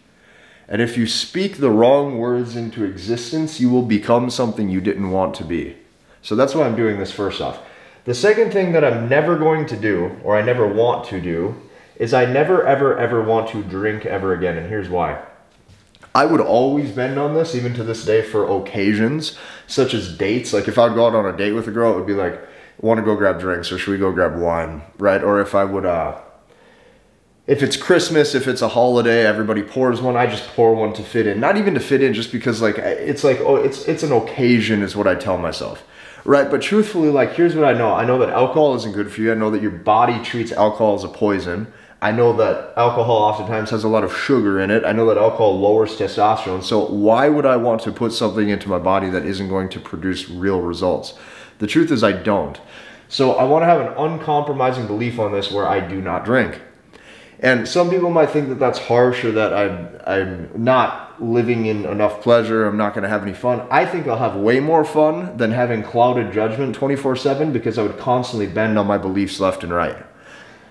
And 0.69 0.83
if 0.83 0.99
you 0.99 1.07
speak 1.07 1.57
the 1.57 1.71
wrong 1.71 2.19
words 2.19 2.55
into 2.55 2.85
existence, 2.85 3.59
you 3.59 3.71
will 3.71 3.83
become 3.83 4.29
something 4.29 4.69
you 4.69 4.83
didn't 4.83 5.11
want 5.11 5.35
to 5.37 5.45
be. 5.45 5.77
So 6.21 6.37
that's 6.37 6.55
why 6.55 6.67
I'm 6.67 6.77
doing 6.77 6.99
this 6.99 7.11
first 7.11 7.41
off. 7.41 7.61
The 8.05 8.15
second 8.15 8.53
thing 8.53 8.73
that 8.73 8.85
I'm 8.85 9.09
never 9.09 9.39
going 9.39 9.67
to 9.67 9.77
do, 9.77 10.17
or 10.23 10.37
I 10.37 10.43
never 10.43 10.67
want 10.67 11.07
to 11.07 11.21
do, 11.21 11.55
is 11.97 12.13
I 12.13 12.27
never, 12.27 12.67
ever, 12.67 12.99
ever 12.99 13.23
want 13.23 13.49
to 13.51 13.63
drink 13.63 14.05
ever 14.05 14.35
again. 14.35 14.59
And 14.59 14.69
here's 14.69 14.89
why. 14.89 15.23
I 16.15 16.27
would 16.27 16.41
always 16.41 16.93
bend 16.93 17.19
on 17.19 17.35
this, 17.35 17.55
even 17.55 17.75
to 17.75 17.85
this 17.85 18.05
day, 18.05 18.23
for 18.23 18.49
occasions 18.61 19.39
such 19.67 19.95
as 19.95 20.17
dates. 20.17 20.53
Like 20.53 20.69
if 20.69 20.79
I'd 20.79 20.95
go 20.95 21.07
out 21.07 21.15
on 21.15 21.27
a 21.27 21.37
date 21.37 21.53
with 21.53 21.69
a 21.69 21.71
girl, 21.71 21.93
it 21.93 21.97
would 21.97 22.07
be 22.07 22.15
like, 22.15 22.41
want 22.81 22.99
to 22.99 23.05
go 23.05 23.17
grab 23.17 23.41
drinks 23.41 23.73
or 23.73 23.79
should 23.79 23.91
we 23.91 23.99
go 23.99 24.13
grab 24.13 24.39
wine, 24.39 24.83
right? 24.99 25.23
Or 25.23 25.41
if 25.41 25.55
I 25.55 25.65
would, 25.65 25.87
uh, 25.87 26.21
if 27.49 27.63
it's 27.63 27.79
Christmas, 27.79 28.35
if 28.35 28.47
it's 28.47 28.61
a 28.61 28.69
holiday, 28.69 29.25
everybody 29.25 29.63
pours 29.63 30.03
one. 30.03 30.17
I 30.17 30.27
just 30.27 30.47
pour 30.49 30.75
one 30.75 30.93
to 30.93 31.03
fit 31.03 31.27
in. 31.27 31.41
Not 31.41 31.57
even 31.57 31.73
to 31.73 31.81
fit 31.81 32.03
in, 32.03 32.13
just 32.13 32.31
because 32.31 32.61
like 32.61 32.77
it's 32.77 33.25
like 33.25 33.41
oh, 33.41 33.57
it's 33.57 33.89
it's 33.89 34.03
an 34.03 34.13
occasion, 34.13 34.83
is 34.83 34.95
what 34.95 35.07
I 35.09 35.15
tell 35.15 35.39
myself, 35.39 35.83
right? 36.27 36.51
But 36.51 36.61
truthfully, 36.61 37.09
like 37.09 37.33
here's 37.33 37.57
what 37.57 37.65
I 37.65 37.73
know. 37.73 37.95
I 37.95 38.05
know 38.05 38.19
that 38.19 38.29
alcohol 38.29 38.75
isn't 38.77 38.93
good 38.93 39.11
for 39.11 39.23
you. 39.23 39.33
I 39.33 39.35
know 39.35 39.51
that 39.51 39.63
your 39.63 39.71
body 39.71 40.23
treats 40.23 40.53
alcohol 40.53 40.95
as 40.95 41.05
a 41.05 41.09
poison. 41.09 41.73
I 42.03 42.13
know 42.13 42.37
that 42.37 42.75
alcohol 42.77 43.17
oftentimes 43.17 43.71
has 43.71 43.83
a 43.83 43.89
lot 43.89 44.05
of 44.05 44.15
sugar 44.15 44.61
in 44.61 44.71
it. 44.71 44.85
I 44.85 44.93
know 44.93 45.07
that 45.07 45.17
alcohol 45.17 45.59
lowers 45.59 45.97
testosterone. 45.97 46.63
So 46.63 46.85
why 46.85 47.31
would 47.31 47.47
I 47.47 47.57
want 47.57 47.81
to 47.83 47.93
put 47.93 48.13
something 48.13 48.51
into 48.51 48.69
my 48.69 48.79
body 48.79 49.09
that 49.09 49.25
isn't 49.25 49.49
going 49.49 49.71
to 49.71 49.81
produce 49.81 50.29
real 50.29 50.61
results? 50.61 51.15
The 51.59 51.67
truth 51.67 51.91
is 51.91 52.05
I 52.05 52.13
don't. 52.13 52.61
So 53.09 53.33
I 53.33 53.45
want 53.45 53.63
to 53.63 53.67
have 53.67 53.81
an 53.81 53.95
uncompromising 53.97 54.87
belief 54.87 55.19
on 55.19 55.33
this 55.33 55.51
where 55.51 55.67
I 55.67 55.81
do 55.81 56.01
not 56.01 56.27
drink. 56.27 56.61
And 57.41 57.69
some 57.69 57.89
people 57.89 58.11
might 58.11 58.31
think 58.31 58.49
that 58.49 58.59
that's 58.59 58.79
harsh 58.79 59.25
or 59.25 59.33
that 59.33 59.53
I'm, 59.55 60.01
I'm 60.07 60.65
not 60.65 61.23
living 61.23 61.67
in 61.67 61.85
enough 61.85 62.21
pleasure, 62.21 62.67
I'm 62.67 62.77
not 62.77 62.95
going 62.95 63.03
to 63.03 63.09
have 63.09 63.23
any 63.23 63.33
fun. 63.33 63.67
I 63.71 63.87
think 63.87 64.07
I'll 64.07 64.19
have 64.19 64.35
way 64.35 64.59
more 64.61 64.85
fun 64.85 65.37
than 65.37 65.53
having 65.53 65.83
clouded 65.83 66.33
judgment 66.33 66.75
24 66.75 67.17
7 67.17 67.53
because 67.53 67.79
I 67.79 67.83
would 67.83 67.99
constantly 67.99 68.47
bend 68.47 68.79
on 68.79 68.87
my 68.87 68.99
beliefs 68.99 69.39
left 69.39 69.63
and 69.63 69.73
right. 69.73 69.97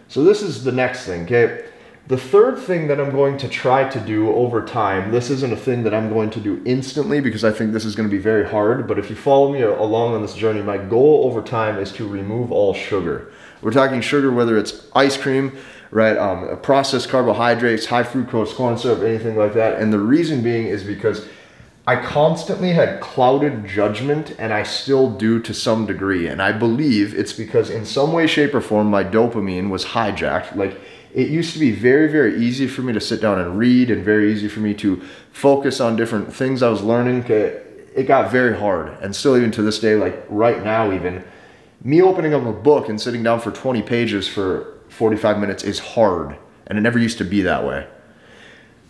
So 0.09 0.23
this 0.23 0.41
is 0.41 0.63
the 0.63 0.71
next 0.71 1.05
thing, 1.05 1.23
okay? 1.23 1.65
The 2.07 2.17
third 2.17 2.57
thing 2.57 2.87
that 2.87 3.01
I'm 3.01 3.11
going 3.11 3.37
to 3.39 3.49
try 3.49 3.89
to 3.89 3.99
do 3.99 4.33
over 4.33 4.65
time, 4.65 5.11
this 5.11 5.29
isn't 5.29 5.51
a 5.51 5.57
thing 5.57 5.83
that 5.83 5.93
I'm 5.93 6.07
going 6.07 6.29
to 6.31 6.39
do 6.39 6.61
instantly 6.65 7.19
because 7.19 7.43
I 7.43 7.51
think 7.51 7.73
this 7.73 7.83
is 7.83 7.97
going 7.97 8.09
to 8.09 8.15
be 8.15 8.21
very 8.21 8.49
hard, 8.49 8.87
but 8.87 8.97
if 8.97 9.09
you 9.09 9.15
follow 9.17 9.51
me 9.51 9.61
along 9.61 10.13
on 10.15 10.21
this 10.21 10.33
journey, 10.33 10.61
my 10.61 10.77
goal 10.77 11.25
over 11.25 11.41
time 11.41 11.77
is 11.77 11.91
to 11.93 12.07
remove 12.07 12.49
all 12.49 12.73
sugar. 12.73 13.29
We're 13.61 13.71
talking 13.71 13.99
sugar, 13.99 14.31
whether 14.31 14.57
it's 14.57 14.87
ice 14.95 15.17
cream, 15.17 15.57
right, 15.91 16.17
um, 16.17 16.59
processed 16.61 17.09
carbohydrates, 17.09 17.85
high 17.85 18.03
fructose 18.03 18.53
corn 18.53 18.77
syrup, 18.77 19.01
anything 19.01 19.37
like 19.37 19.53
that. 19.53 19.79
And 19.79 19.91
the 19.91 19.99
reason 19.99 20.41
being 20.41 20.67
is 20.67 20.83
because 20.83 21.27
I 21.85 21.95
constantly 21.95 22.73
had 22.73 22.99
clouded 22.99 23.65
judgment, 23.65 24.35
and 24.37 24.53
I 24.53 24.63
still 24.63 25.09
do 25.09 25.39
to 25.39 25.53
some 25.53 25.85
degree. 25.85 26.27
And 26.27 26.41
I 26.41 26.51
believe 26.51 27.17
it's 27.17 27.31
because, 27.31 27.69
in 27.69 27.85
some 27.85 28.11
way, 28.11 28.27
shape, 28.27 28.53
or 28.53 28.59
form, 28.59 28.89
my 28.89 29.05
dopamine 29.05 29.69
was 29.69 29.85
hijacked. 29.85 30.55
Like, 30.55 30.77
it 31.13 31.29
used 31.29 31.53
to 31.53 31.59
be 31.59 31.71
very, 31.71 32.11
very 32.11 32.43
easy 32.43 32.67
for 32.67 32.81
me 32.81 32.91
to 32.91 32.99
sit 32.99 33.21
down 33.21 33.39
and 33.39 33.57
read 33.57 33.89
and 33.89 34.03
very 34.03 34.33
easy 34.33 34.49
for 34.49 34.59
me 34.59 34.73
to 34.75 35.01
focus 35.31 35.79
on 35.79 35.95
different 35.95 36.33
things 36.33 36.61
I 36.61 36.69
was 36.69 36.83
learning. 36.83 37.23
It 37.29 38.05
got 38.05 38.31
very 38.31 38.57
hard. 38.57 38.89
And 39.01 39.15
still, 39.15 39.37
even 39.37 39.51
to 39.51 39.61
this 39.61 39.79
day, 39.79 39.95
like 39.95 40.25
right 40.27 40.61
now, 40.61 40.91
even 40.91 41.23
me 41.81 42.01
opening 42.01 42.33
up 42.33 42.45
a 42.45 42.51
book 42.51 42.89
and 42.89 42.99
sitting 42.99 43.23
down 43.23 43.39
for 43.39 43.51
20 43.51 43.81
pages 43.83 44.27
for 44.27 44.76
45 44.97 45.39
minutes 45.39 45.63
is 45.63 45.79
hard. 45.79 46.37
And 46.65 46.77
it 46.77 46.81
never 46.81 46.99
used 46.99 47.19
to 47.19 47.23
be 47.23 47.41
that 47.43 47.65
way. 47.65 47.87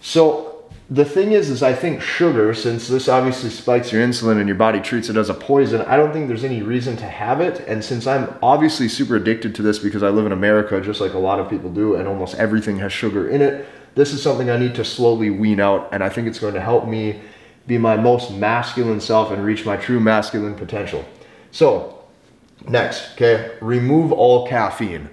So, 0.02 0.58
the 0.90 1.04
thing 1.04 1.34
is 1.34 1.50
is 1.50 1.62
i 1.62 1.74
think 1.74 2.02
sugar 2.02 2.54
since 2.54 2.88
this 2.88 3.10
obviously 3.10 3.50
spikes 3.50 3.92
your 3.92 4.06
insulin 4.06 4.38
and 4.38 4.48
your 4.48 4.56
body 4.56 4.80
treats 4.80 5.10
it 5.10 5.18
as 5.18 5.30
a 5.30 5.34
poison 5.34 5.82
i 5.82 5.98
don't 5.98 6.14
think 6.14 6.30
there's 6.30 6.46
any 6.46 6.62
reason 6.62 6.96
to 6.96 7.06
have 7.06 7.42
it 7.42 7.60
and 7.68 7.84
since 7.84 8.08
i'm 8.08 8.34
obviously 8.42 8.88
super 8.88 9.18
addicted 9.18 9.54
to 9.54 9.62
this 9.62 9.80
because 9.80 10.02
i 10.02 10.10
live 10.10 10.26
in 10.26 10.32
america 10.32 10.80
just 10.80 11.02
like 11.02 11.14
a 11.14 11.18
lot 11.18 11.40
of 11.40 11.50
people 11.50 11.70
do 11.70 11.96
and 11.96 12.08
almost 12.08 12.36
everything 12.36 12.78
has 12.78 12.94
sugar 12.94 13.30
in 13.30 13.42
it 13.42 13.68
this 13.96 14.14
is 14.14 14.22
something 14.22 14.50
i 14.50 14.58
need 14.58 14.74
to 14.74 14.86
slowly 14.86 15.30
wean 15.30 15.60
out 15.60 15.90
and 15.92 16.02
i 16.02 16.08
think 16.08 16.26
it's 16.26 16.40
going 16.40 16.54
to 16.54 16.62
help 16.62 16.88
me 16.88 17.20
be 17.68 17.78
my 17.78 17.98
most 17.98 18.32
masculine 18.32 19.02
self 19.02 19.30
and 19.30 19.44
reach 19.44 19.66
my 19.66 19.76
true 19.76 20.00
masculine 20.00 20.56
potential 20.56 21.04
so 21.52 22.02
next 22.70 23.12
okay 23.14 23.58
remove 23.60 24.14
all 24.14 24.48
caffeine 24.48 25.10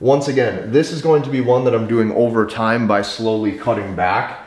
once 0.00 0.28
again 0.28 0.70
this 0.72 0.92
is 0.92 1.00
going 1.02 1.22
to 1.22 1.30
be 1.30 1.40
one 1.40 1.64
that 1.64 1.74
i'm 1.74 1.86
doing 1.86 2.12
over 2.12 2.46
time 2.46 2.86
by 2.86 3.02
slowly 3.02 3.52
cutting 3.56 3.94
back 3.96 4.46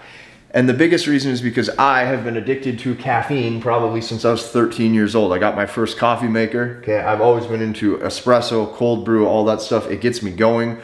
and 0.52 0.68
the 0.68 0.74
biggest 0.74 1.06
reason 1.06 1.32
is 1.32 1.42
because 1.42 1.70
I 1.70 2.06
have 2.06 2.24
been 2.24 2.36
addicted 2.36 2.80
to 2.80 2.96
caffeine 2.96 3.62
probably 3.62 4.02
since 4.02 4.26
I 4.26 4.32
was 4.32 4.48
13 4.48 4.96
years 4.96 5.16
old. 5.16 5.32
I 5.32 5.38
got 5.38 5.56
my 5.56 5.68
first 5.68 5.98
coffee 5.98 6.28
maker. 6.28 6.80
Okay, 6.82 7.00
I've 7.00 7.22
always 7.22 7.46
been 7.46 7.62
into 7.62 7.98
espresso, 7.98 8.74
cold 8.74 9.06
brew, 9.06 9.28
all 9.28 9.46
that 9.46 9.62
stuff. 9.62 9.90
It 9.92 10.02
gets 10.02 10.24
me 10.24 10.32
going. 10.32 10.80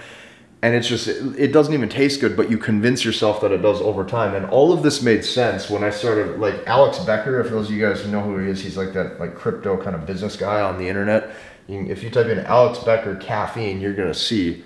And 0.62 0.74
it's 0.74 0.88
just, 0.88 1.08
it 1.08 1.52
doesn't 1.52 1.74
even 1.74 1.90
taste 1.90 2.22
good, 2.22 2.36
but 2.36 2.50
you 2.50 2.58
convince 2.58 3.06
yourself 3.06 3.42
that 3.42 3.52
it 3.52 3.62
does 3.62 3.82
over 3.82 4.04
time. 4.04 4.34
And 4.34 4.46
all 4.48 4.72
of 4.72 4.82
this 4.82 5.02
made 5.02 5.24
sense 5.24 5.70
when 5.70 5.84
I 5.84 5.92
started, 5.92 6.40
like 6.40 6.56
Alex 6.66 7.00
Becker, 7.00 7.40
if 7.40 7.50
those 7.50 7.68
of 7.68 7.76
you 7.76 7.82
guys 7.82 8.06
know 8.08 8.22
who 8.22 8.38
he 8.40 8.50
is, 8.50 8.62
he's 8.62 8.78
like 8.78 8.94
that 8.94 9.20
like 9.20 9.36
crypto 9.36 9.78
kind 9.78 9.96
of 9.96 10.08
business 10.08 10.36
guy 10.36 10.62
on 10.62 10.78
the 10.80 10.88
internet. 10.88 11.36
If 11.68 12.04
you 12.04 12.10
type 12.10 12.28
in 12.28 12.40
Alex 12.40 12.80
Becker 12.80 13.16
caffeine, 13.16 13.82
you're 13.82 13.94
to 13.96 14.14
see. 14.14 14.64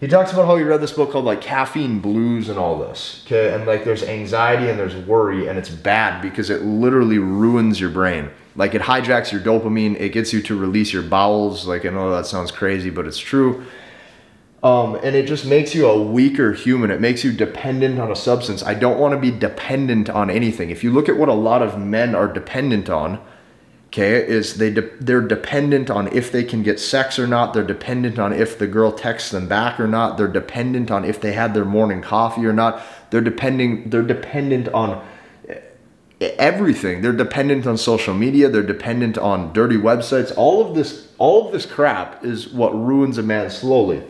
He 0.00 0.08
talks 0.08 0.32
about 0.32 0.46
how 0.46 0.56
he 0.56 0.64
read 0.64 0.82
this 0.82 0.92
book 0.92 1.12
called 1.12 1.24
like 1.24 1.40
caffeine 1.40 2.00
blues 2.00 2.50
and 2.50 2.58
all 2.58 2.78
this 2.78 3.22
okay? 3.24 3.54
And 3.54 3.64
like 3.64 3.84
there's 3.84 4.02
anxiety 4.02 4.68
and 4.68 4.78
there's 4.78 4.96
worry 4.96 5.46
and 5.46 5.58
it's 5.58 5.70
bad 5.70 6.20
because 6.20 6.50
it 6.50 6.62
literally 6.62 7.18
ruins 7.18 7.80
your 7.80 7.90
brain. 7.90 8.30
Like 8.56 8.74
it 8.74 8.82
hijacks 8.82 9.32
your 9.32 9.40
dopamine 9.40 9.98
it 9.98 10.10
gets 10.10 10.32
you 10.32 10.42
to 10.42 10.58
release 10.58 10.92
your 10.92 11.02
bowels 11.02 11.66
like 11.66 11.86
i 11.86 11.88
know 11.88 12.10
that 12.14 12.26
sounds 12.26 12.50
crazy 12.50 12.90
but 12.90 13.06
it's 13.06 13.18
true. 13.18 13.64
Um, 14.62 14.94
and 14.96 15.14
it 15.14 15.26
just 15.26 15.44
makes 15.44 15.74
you 15.74 15.86
a 15.86 16.02
weaker 16.02 16.54
human. 16.54 16.90
It 16.90 16.98
makes 16.98 17.22
you 17.22 17.32
dependent 17.32 17.98
on 17.98 18.10
a 18.10 18.16
substance. 18.16 18.62
I 18.62 18.72
don't 18.72 18.98
want 18.98 19.12
to 19.12 19.18
be 19.18 19.30
dependent 19.30 20.08
on 20.08 20.30
anything. 20.30 20.70
If 20.70 20.82
you 20.82 20.90
look 20.90 21.06
at 21.06 21.18
what 21.18 21.28
a 21.28 21.34
lot 21.34 21.60
of 21.60 21.78
men 21.78 22.14
are 22.14 22.26
dependent 22.26 22.88
on 22.88 23.20
okay 23.94 24.26
is 24.26 24.56
they 24.56 24.70
de- 24.70 24.96
they're 24.98 25.20
dependent 25.20 25.88
on 25.88 26.08
if 26.08 26.32
they 26.32 26.42
can 26.42 26.62
get 26.62 26.80
sex 26.80 27.18
or 27.18 27.26
not. 27.26 27.54
They're 27.54 27.62
dependent 27.62 28.18
on 28.18 28.32
if 28.32 28.58
the 28.58 28.66
girl 28.66 28.90
texts 28.90 29.30
them 29.30 29.46
back 29.46 29.78
or 29.78 29.86
not. 29.86 30.18
They're 30.18 30.26
dependent 30.28 30.90
on 30.90 31.04
if 31.04 31.20
they 31.20 31.32
had 31.32 31.54
their 31.54 31.64
morning 31.64 32.02
coffee 32.02 32.44
or 32.44 32.52
not. 32.52 32.82
They're 33.10 33.20
depending 33.20 33.90
they're 33.90 34.02
dependent 34.02 34.68
on 34.68 35.04
everything. 36.20 37.02
They're 37.02 37.12
dependent 37.12 37.66
on 37.66 37.76
social 37.76 38.14
media. 38.14 38.48
They're 38.48 38.62
dependent 38.62 39.16
on 39.16 39.52
dirty 39.52 39.76
websites. 39.76 40.32
All 40.36 40.66
of 40.66 40.74
this 40.74 41.08
all 41.18 41.46
of 41.46 41.52
this 41.52 41.64
crap 41.64 42.24
is 42.24 42.48
what 42.48 42.74
ruins 42.74 43.18
a 43.18 43.22
man 43.22 43.48
slowly 43.48 44.02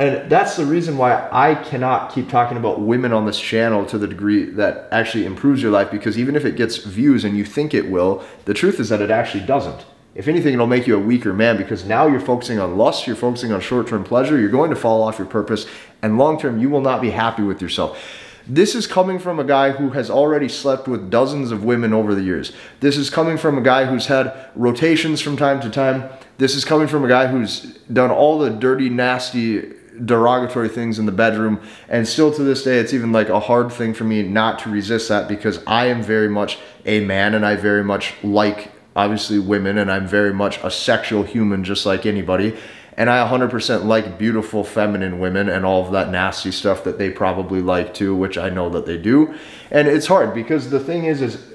and 0.00 0.30
that's 0.30 0.56
the 0.56 0.64
reason 0.64 0.96
why 0.96 1.28
I 1.30 1.54
cannot 1.54 2.10
keep 2.10 2.30
talking 2.30 2.56
about 2.56 2.80
women 2.80 3.12
on 3.12 3.26
this 3.26 3.38
channel 3.38 3.84
to 3.84 3.98
the 3.98 4.08
degree 4.08 4.46
that 4.52 4.88
actually 4.90 5.26
improves 5.26 5.62
your 5.62 5.70
life 5.70 5.90
because 5.90 6.18
even 6.18 6.36
if 6.36 6.46
it 6.46 6.56
gets 6.56 6.78
views 6.78 7.22
and 7.22 7.36
you 7.36 7.44
think 7.44 7.74
it 7.74 7.90
will, 7.90 8.24
the 8.46 8.54
truth 8.54 8.80
is 8.80 8.88
that 8.88 9.02
it 9.02 9.10
actually 9.10 9.44
doesn't. 9.44 9.84
If 10.14 10.26
anything, 10.26 10.54
it'll 10.54 10.66
make 10.66 10.86
you 10.86 10.96
a 10.96 10.98
weaker 10.98 11.34
man 11.34 11.58
because 11.58 11.84
now 11.84 12.06
you're 12.06 12.18
focusing 12.18 12.58
on 12.58 12.78
lust, 12.78 13.06
you're 13.06 13.14
focusing 13.14 13.52
on 13.52 13.60
short 13.60 13.88
term 13.88 14.02
pleasure, 14.02 14.40
you're 14.40 14.48
going 14.48 14.70
to 14.70 14.76
fall 14.76 15.02
off 15.02 15.18
your 15.18 15.28
purpose, 15.28 15.66
and 16.00 16.16
long 16.16 16.40
term, 16.40 16.58
you 16.58 16.70
will 16.70 16.80
not 16.80 17.02
be 17.02 17.10
happy 17.10 17.42
with 17.42 17.60
yourself. 17.60 18.02
This 18.46 18.74
is 18.74 18.86
coming 18.86 19.18
from 19.18 19.38
a 19.38 19.44
guy 19.44 19.72
who 19.72 19.90
has 19.90 20.08
already 20.08 20.48
slept 20.48 20.88
with 20.88 21.10
dozens 21.10 21.52
of 21.52 21.62
women 21.62 21.92
over 21.92 22.14
the 22.14 22.22
years. 22.22 22.52
This 22.80 22.96
is 22.96 23.10
coming 23.10 23.36
from 23.36 23.58
a 23.58 23.62
guy 23.62 23.84
who's 23.84 24.06
had 24.06 24.48
rotations 24.56 25.20
from 25.20 25.36
time 25.36 25.60
to 25.60 25.68
time. 25.68 26.08
This 26.38 26.54
is 26.54 26.64
coming 26.64 26.88
from 26.88 27.04
a 27.04 27.08
guy 27.08 27.26
who's 27.26 27.74
done 27.92 28.10
all 28.10 28.38
the 28.38 28.48
dirty, 28.48 28.88
nasty 28.88 29.74
derogatory 30.04 30.68
things 30.68 30.98
in 30.98 31.06
the 31.06 31.12
bedroom. 31.12 31.60
And 31.88 32.06
still 32.06 32.32
to 32.34 32.42
this 32.42 32.62
day 32.62 32.78
it's 32.78 32.92
even 32.92 33.12
like 33.12 33.28
a 33.28 33.40
hard 33.40 33.72
thing 33.72 33.94
for 33.94 34.04
me 34.04 34.22
not 34.22 34.58
to 34.60 34.70
resist 34.70 35.08
that 35.08 35.28
because 35.28 35.62
I 35.66 35.86
am 35.86 36.02
very 36.02 36.28
much 36.28 36.58
a 36.84 37.00
man 37.00 37.34
and 37.34 37.44
I 37.44 37.56
very 37.56 37.84
much 37.84 38.14
like 38.22 38.72
obviously 38.96 39.38
women 39.38 39.78
and 39.78 39.90
I'm 39.90 40.06
very 40.06 40.32
much 40.32 40.58
a 40.62 40.70
sexual 40.70 41.22
human 41.22 41.64
just 41.64 41.86
like 41.86 42.06
anybody. 42.06 42.56
And 42.96 43.08
I 43.08 43.26
100% 43.26 43.84
like 43.84 44.18
beautiful 44.18 44.62
feminine 44.62 45.20
women 45.20 45.48
and 45.48 45.64
all 45.64 45.84
of 45.84 45.92
that 45.92 46.10
nasty 46.10 46.50
stuff 46.50 46.84
that 46.84 46.98
they 46.98 47.10
probably 47.10 47.62
like 47.62 47.94
too 47.94 48.14
which 48.14 48.36
I 48.36 48.50
know 48.50 48.68
that 48.70 48.86
they 48.86 48.98
do. 48.98 49.34
And 49.70 49.88
it's 49.88 50.06
hard 50.06 50.34
because 50.34 50.70
the 50.70 50.80
thing 50.80 51.04
is 51.04 51.22
is 51.22 51.50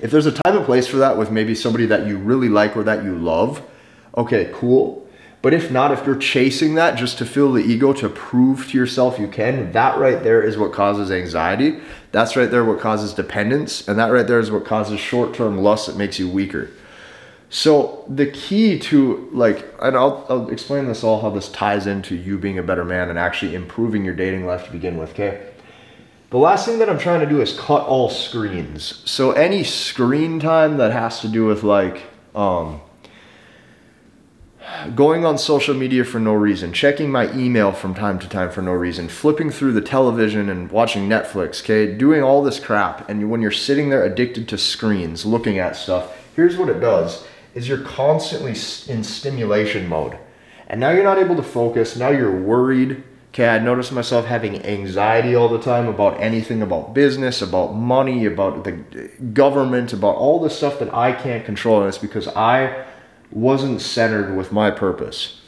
if 0.00 0.10
there's 0.10 0.26
a 0.26 0.32
time 0.32 0.56
and 0.56 0.64
place 0.64 0.86
for 0.86 0.98
that 0.98 1.16
with 1.16 1.30
maybe 1.30 1.54
somebody 1.54 1.86
that 1.86 2.06
you 2.06 2.18
really 2.18 2.48
like 2.48 2.76
or 2.76 2.82
that 2.84 3.02
you 3.02 3.16
love 3.16 3.62
okay 4.16 4.50
cool 4.54 5.05
but 5.46 5.54
if 5.54 5.70
not, 5.70 5.92
if 5.92 6.04
you're 6.04 6.16
chasing 6.16 6.74
that 6.74 6.98
just 6.98 7.18
to 7.18 7.24
fill 7.24 7.52
the 7.52 7.62
ego 7.62 7.92
to 7.92 8.08
prove 8.08 8.68
to 8.68 8.76
yourself 8.76 9.16
you 9.16 9.28
can, 9.28 9.70
that 9.70 9.96
right 9.96 10.20
there 10.24 10.42
is 10.42 10.58
what 10.58 10.72
causes 10.72 11.08
anxiety. 11.08 11.78
That's 12.10 12.34
right 12.34 12.50
there 12.50 12.64
what 12.64 12.80
causes 12.80 13.14
dependence. 13.14 13.86
And 13.86 13.96
that 13.96 14.10
right 14.10 14.26
there 14.26 14.40
is 14.40 14.50
what 14.50 14.64
causes 14.64 14.98
short 14.98 15.34
term 15.34 15.58
lust 15.58 15.86
that 15.86 15.96
makes 15.96 16.18
you 16.18 16.28
weaker. 16.28 16.68
So 17.48 18.04
the 18.08 18.26
key 18.26 18.76
to 18.90 19.30
like, 19.32 19.72
and 19.80 19.96
I'll, 19.96 20.26
I'll 20.28 20.50
explain 20.50 20.88
this 20.88 21.04
all 21.04 21.20
how 21.20 21.30
this 21.30 21.48
ties 21.48 21.86
into 21.86 22.16
you 22.16 22.38
being 22.38 22.58
a 22.58 22.64
better 22.64 22.84
man 22.84 23.08
and 23.08 23.16
actually 23.16 23.54
improving 23.54 24.04
your 24.04 24.16
dating 24.16 24.46
life 24.46 24.66
to 24.66 24.72
begin 24.72 24.96
with, 24.96 25.10
okay? 25.10 25.52
The 26.30 26.38
last 26.38 26.66
thing 26.66 26.80
that 26.80 26.90
I'm 26.90 26.98
trying 26.98 27.20
to 27.20 27.26
do 27.26 27.40
is 27.40 27.56
cut 27.56 27.86
all 27.86 28.10
screens. 28.10 29.00
So 29.08 29.30
any 29.30 29.62
screen 29.62 30.40
time 30.40 30.78
that 30.78 30.90
has 30.90 31.20
to 31.20 31.28
do 31.28 31.46
with 31.46 31.62
like, 31.62 32.02
um, 32.34 32.80
going 34.94 35.24
on 35.24 35.38
social 35.38 35.74
media 35.74 36.04
for 36.04 36.18
no 36.18 36.34
reason, 36.34 36.72
checking 36.72 37.10
my 37.10 37.32
email 37.34 37.72
from 37.72 37.94
time 37.94 38.18
to 38.18 38.28
time 38.28 38.50
for 38.50 38.62
no 38.62 38.72
reason, 38.72 39.08
flipping 39.08 39.50
through 39.50 39.72
the 39.72 39.80
television 39.80 40.48
and 40.48 40.70
watching 40.70 41.08
Netflix, 41.08 41.62
okay, 41.62 41.92
doing 41.94 42.22
all 42.22 42.42
this 42.42 42.60
crap. 42.60 43.08
And 43.08 43.30
when 43.30 43.42
you're 43.42 43.50
sitting 43.50 43.88
there 43.88 44.04
addicted 44.04 44.48
to 44.48 44.58
screens, 44.58 45.26
looking 45.26 45.58
at 45.58 45.76
stuff, 45.76 46.16
here's 46.34 46.56
what 46.56 46.68
it 46.68 46.80
does 46.80 47.26
is 47.54 47.68
you're 47.68 47.78
constantly 47.78 48.50
in 48.92 49.02
stimulation 49.02 49.88
mode. 49.88 50.18
And 50.68 50.78
now 50.78 50.90
you're 50.90 51.04
not 51.04 51.18
able 51.18 51.36
to 51.36 51.42
focus, 51.42 51.96
now 51.96 52.10
you're 52.10 52.38
worried. 52.38 53.02
Okay, 53.30 53.48
I 53.48 53.58
notice 53.58 53.92
myself 53.92 54.24
having 54.24 54.64
anxiety 54.64 55.34
all 55.34 55.48
the 55.48 55.60
time 55.60 55.88
about 55.88 56.20
anything 56.20 56.62
about 56.62 56.94
business, 56.94 57.42
about 57.42 57.74
money, 57.74 58.24
about 58.24 58.64
the 58.64 58.72
uh, 58.74 59.08
government, 59.32 59.92
about 59.92 60.16
all 60.16 60.40
the 60.40 60.48
stuff 60.48 60.78
that 60.78 60.92
I 60.94 61.12
can't 61.12 61.44
control. 61.44 61.80
And 61.80 61.88
it's 61.88 61.98
because 61.98 62.28
I 62.28 62.86
wasn't 63.30 63.80
centered 63.80 64.36
with 64.36 64.52
my 64.52 64.70
purpose. 64.70 65.40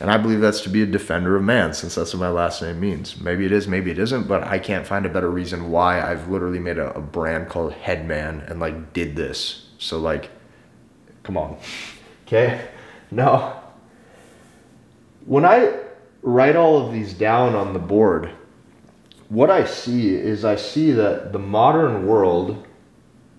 And 0.00 0.10
I 0.10 0.16
believe 0.16 0.40
that's 0.40 0.60
to 0.60 0.68
be 0.68 0.82
a 0.82 0.86
defender 0.86 1.36
of 1.36 1.42
man, 1.42 1.74
since 1.74 1.96
that's 1.96 2.14
what 2.14 2.20
my 2.20 2.28
last 2.28 2.62
name 2.62 2.78
means. 2.78 3.20
Maybe 3.20 3.44
it 3.44 3.52
is, 3.52 3.66
maybe 3.66 3.90
it 3.90 3.98
isn't, 3.98 4.28
but 4.28 4.44
I 4.44 4.58
can't 4.58 4.86
find 4.86 5.04
a 5.04 5.08
better 5.08 5.30
reason 5.30 5.70
why 5.70 6.00
I've 6.00 6.28
literally 6.28 6.60
made 6.60 6.78
a, 6.78 6.94
a 6.96 7.00
brand 7.00 7.48
called 7.48 7.72
Headman 7.72 8.40
and 8.48 8.60
like 8.60 8.92
did 8.92 9.16
this. 9.16 9.66
So, 9.78 9.98
like, 9.98 10.30
come 11.24 11.36
on. 11.36 11.56
Okay? 12.26 12.68
No. 13.10 13.60
When 15.26 15.44
I 15.44 15.78
write 16.22 16.54
all 16.54 16.86
of 16.86 16.92
these 16.92 17.12
down 17.12 17.56
on 17.56 17.72
the 17.72 17.78
board, 17.80 18.30
what 19.28 19.50
I 19.50 19.64
see 19.64 20.14
is 20.14 20.44
I 20.44 20.56
see 20.56 20.92
that 20.92 21.32
the 21.32 21.38
modern 21.38 22.06
world, 22.06 22.66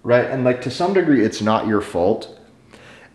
right, 0.04 0.26
and 0.26 0.44
like 0.44 0.62
to 0.64 0.72
some 0.72 0.94
degree, 0.94 1.24
it's 1.24 1.42
not 1.42 1.68
your 1.68 1.82
fault 1.82 2.39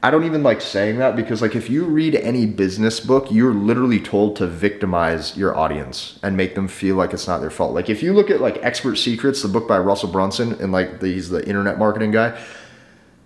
I 0.04 0.10
don't 0.10 0.24
even 0.24 0.42
like 0.42 0.60
saying 0.60 0.98
that 0.98 1.16
because 1.16 1.40
like 1.40 1.56
if 1.56 1.70
you 1.70 1.86
read 1.86 2.14
any 2.14 2.44
business 2.44 3.00
book, 3.00 3.32
you're 3.32 3.54
literally 3.54 3.98
told 3.98 4.36
to 4.36 4.46
victimize 4.46 5.34
your 5.34 5.56
audience 5.56 6.18
and 6.22 6.36
make 6.36 6.54
them 6.54 6.68
feel 6.68 6.96
like 6.96 7.14
it's 7.14 7.26
not 7.26 7.40
their 7.40 7.48
fault. 7.48 7.72
Like 7.72 7.88
if 7.88 8.02
you 8.02 8.12
look 8.12 8.28
at 8.28 8.42
like 8.42 8.58
Expert 8.62 8.96
Secrets, 8.96 9.40
the 9.40 9.48
book 9.48 9.66
by 9.66 9.78
Russell 9.78 10.10
Brunson, 10.10 10.60
and 10.60 10.72
like 10.72 11.00
the, 11.00 11.06
he's 11.06 11.30
the 11.30 11.42
internet 11.48 11.78
marketing 11.78 12.10
guy. 12.10 12.38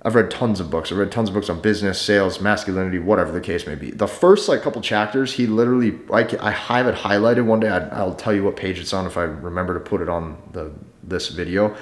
I've 0.02 0.14
read 0.14 0.30
tons 0.30 0.61
of 0.61 0.70
books. 0.70 0.92
I've 0.92 0.99
read 0.99 1.11
tons 1.11 1.30
of 1.30 1.35
books 1.35 1.50
on 1.50 1.61
business, 1.61 2.00
sales, 2.00 2.40
masculinity, 2.40 3.00
whatever 3.00 3.32
the 3.32 3.40
case 3.40 3.66
may 3.66 3.75
be. 3.75 3.90
The 3.90 4.06
first 4.06 4.49
like 4.49 4.62
couple 4.62 4.80
chapters, 4.80 5.32
he 5.32 5.49
literally 5.49 5.99
like 6.06 6.40
I 6.40 6.52
have 6.52 6.87
it 6.87 6.94
highlighted 6.94 7.44
one 7.44 7.58
day. 7.58 7.70
I, 7.70 8.04
will 8.04 8.14
tell 8.14 8.32
you 8.32 8.44
what 8.44 8.54
page 8.54 8.78
it's 8.78 8.92
on 8.92 9.04
if 9.04 9.16
I 9.16 9.23
remember 9.25 9.75
to 9.75 9.80
put 9.80 10.00
it 10.00 10.08
on 10.08 10.40
the 10.52 10.70
this 11.02 11.26
video, 11.30 11.75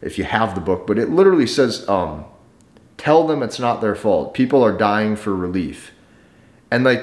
if 0.00 0.16
you 0.16 0.24
have 0.24 0.54
the 0.54 0.62
book. 0.62 0.86
But 0.86 0.98
it 0.98 1.10
literally 1.10 1.46
says, 1.46 1.86
um, 1.86 2.24
"Tell 2.98 3.26
them 3.26 3.42
it's 3.42 3.58
not 3.58 3.80
their 3.80 3.94
fault. 3.94 4.34
People 4.34 4.62
are 4.62 4.76
dying 4.76 5.16
for 5.16 5.34
relief," 5.34 5.92
and 6.70 6.84
like 6.84 7.02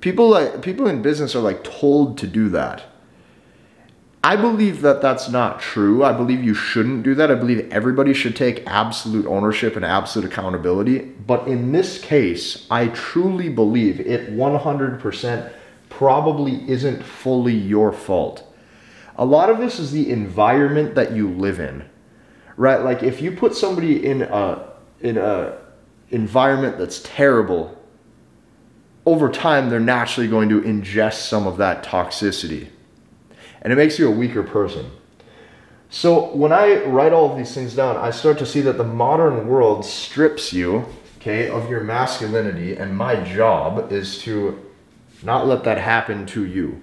people 0.00 0.28
like 0.28 0.62
people 0.62 0.88
in 0.88 1.02
business 1.02 1.36
are 1.36 1.40
like 1.40 1.62
told 1.62 2.18
to 2.18 2.26
do 2.26 2.48
that 2.48 2.90
I 4.22 4.36
believe 4.36 4.82
that 4.82 5.00
that's 5.00 5.30
not 5.30 5.60
true. 5.60 6.04
I 6.04 6.12
believe 6.12 6.44
you 6.44 6.52
shouldn't 6.52 7.04
do 7.04 7.14
that. 7.14 7.30
I 7.30 7.34
believe 7.34 7.72
everybody 7.72 8.12
should 8.12 8.36
take 8.36 8.62
absolute 8.66 9.26
ownership 9.26 9.76
and 9.76 9.84
absolute 9.84 10.30
accountability. 10.30 10.98
But 10.98 11.48
in 11.48 11.72
this 11.72 11.98
case, 11.98 12.66
I 12.70 12.88
truly 12.88 13.48
believe 13.48 13.98
it 14.00 14.30
100% 14.30 15.52
probably 15.88 16.70
isn't 16.70 17.02
fully 17.02 17.54
your 17.54 17.92
fault. 17.92 18.44
A 19.16 19.24
lot 19.24 19.48
of 19.48 19.58
this 19.58 19.78
is 19.78 19.90
the 19.90 20.10
environment 20.10 20.94
that 20.96 21.12
you 21.12 21.30
live 21.30 21.58
in. 21.58 21.84
Right? 22.58 22.82
Like 22.82 23.02
if 23.02 23.22
you 23.22 23.32
put 23.32 23.54
somebody 23.54 24.04
in 24.04 24.20
a 24.22 24.69
in 25.00 25.18
a 25.18 25.58
environment 26.10 26.78
that's 26.78 27.00
terrible, 27.02 27.76
over 29.06 29.30
time 29.30 29.70
they're 29.70 29.80
naturally 29.80 30.28
going 30.28 30.48
to 30.48 30.60
ingest 30.60 31.28
some 31.28 31.46
of 31.46 31.56
that 31.56 31.84
toxicity 31.84 32.68
and 33.62 33.72
it 33.72 33.76
makes 33.76 33.98
you 33.98 34.08
a 34.08 34.10
weaker 34.10 34.42
person. 34.42 34.90
So 35.90 36.34
when 36.34 36.52
I 36.52 36.84
write 36.84 37.12
all 37.12 37.30
of 37.30 37.36
these 37.36 37.52
things 37.52 37.74
down, 37.74 37.96
I 37.96 38.10
start 38.10 38.38
to 38.38 38.46
see 38.46 38.60
that 38.62 38.78
the 38.78 38.84
modern 38.84 39.48
world 39.48 39.84
strips 39.84 40.52
you, 40.52 40.86
okay, 41.18 41.48
of 41.48 41.68
your 41.68 41.82
masculinity, 41.82 42.76
and 42.76 42.96
my 42.96 43.16
job 43.16 43.92
is 43.92 44.18
to 44.22 44.58
not 45.22 45.46
let 45.46 45.64
that 45.64 45.78
happen 45.78 46.26
to 46.26 46.44
you. 46.46 46.82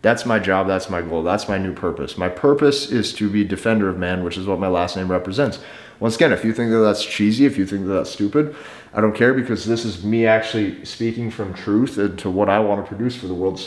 That's 0.00 0.24
my 0.24 0.38
job, 0.38 0.66
that's 0.66 0.88
my 0.88 1.02
goal, 1.02 1.22
that's 1.22 1.48
my 1.48 1.58
new 1.58 1.74
purpose. 1.74 2.16
My 2.16 2.28
purpose 2.28 2.90
is 2.90 3.12
to 3.14 3.28
be 3.28 3.44
defender 3.44 3.88
of 3.88 3.98
man, 3.98 4.24
which 4.24 4.38
is 4.38 4.46
what 4.46 4.58
my 4.58 4.68
last 4.68 4.96
name 4.96 5.10
represents. 5.10 5.58
Once 6.00 6.14
again, 6.14 6.32
if 6.32 6.44
you 6.44 6.52
think 6.52 6.70
that 6.70 6.78
that's 6.78 7.04
cheesy, 7.04 7.44
if 7.44 7.58
you 7.58 7.66
think 7.66 7.86
that 7.86 7.92
that's 7.92 8.10
stupid, 8.10 8.54
I 8.94 9.00
don't 9.00 9.14
care 9.14 9.34
because 9.34 9.64
this 9.64 9.84
is 9.84 10.04
me 10.04 10.26
actually 10.26 10.84
speaking 10.84 11.30
from 11.30 11.54
truth 11.54 11.98
and 11.98 12.18
to 12.20 12.30
what 12.30 12.48
I 12.48 12.60
want 12.60 12.84
to 12.84 12.88
produce 12.88 13.16
for 13.16 13.26
the 13.26 13.34
world. 13.34 13.60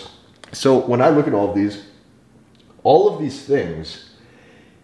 So 0.53 0.79
when 0.79 1.01
I 1.01 1.09
look 1.09 1.27
at 1.27 1.33
all 1.33 1.49
of 1.49 1.55
these, 1.55 1.85
all 2.83 3.13
of 3.13 3.21
these 3.21 3.43
things 3.43 4.11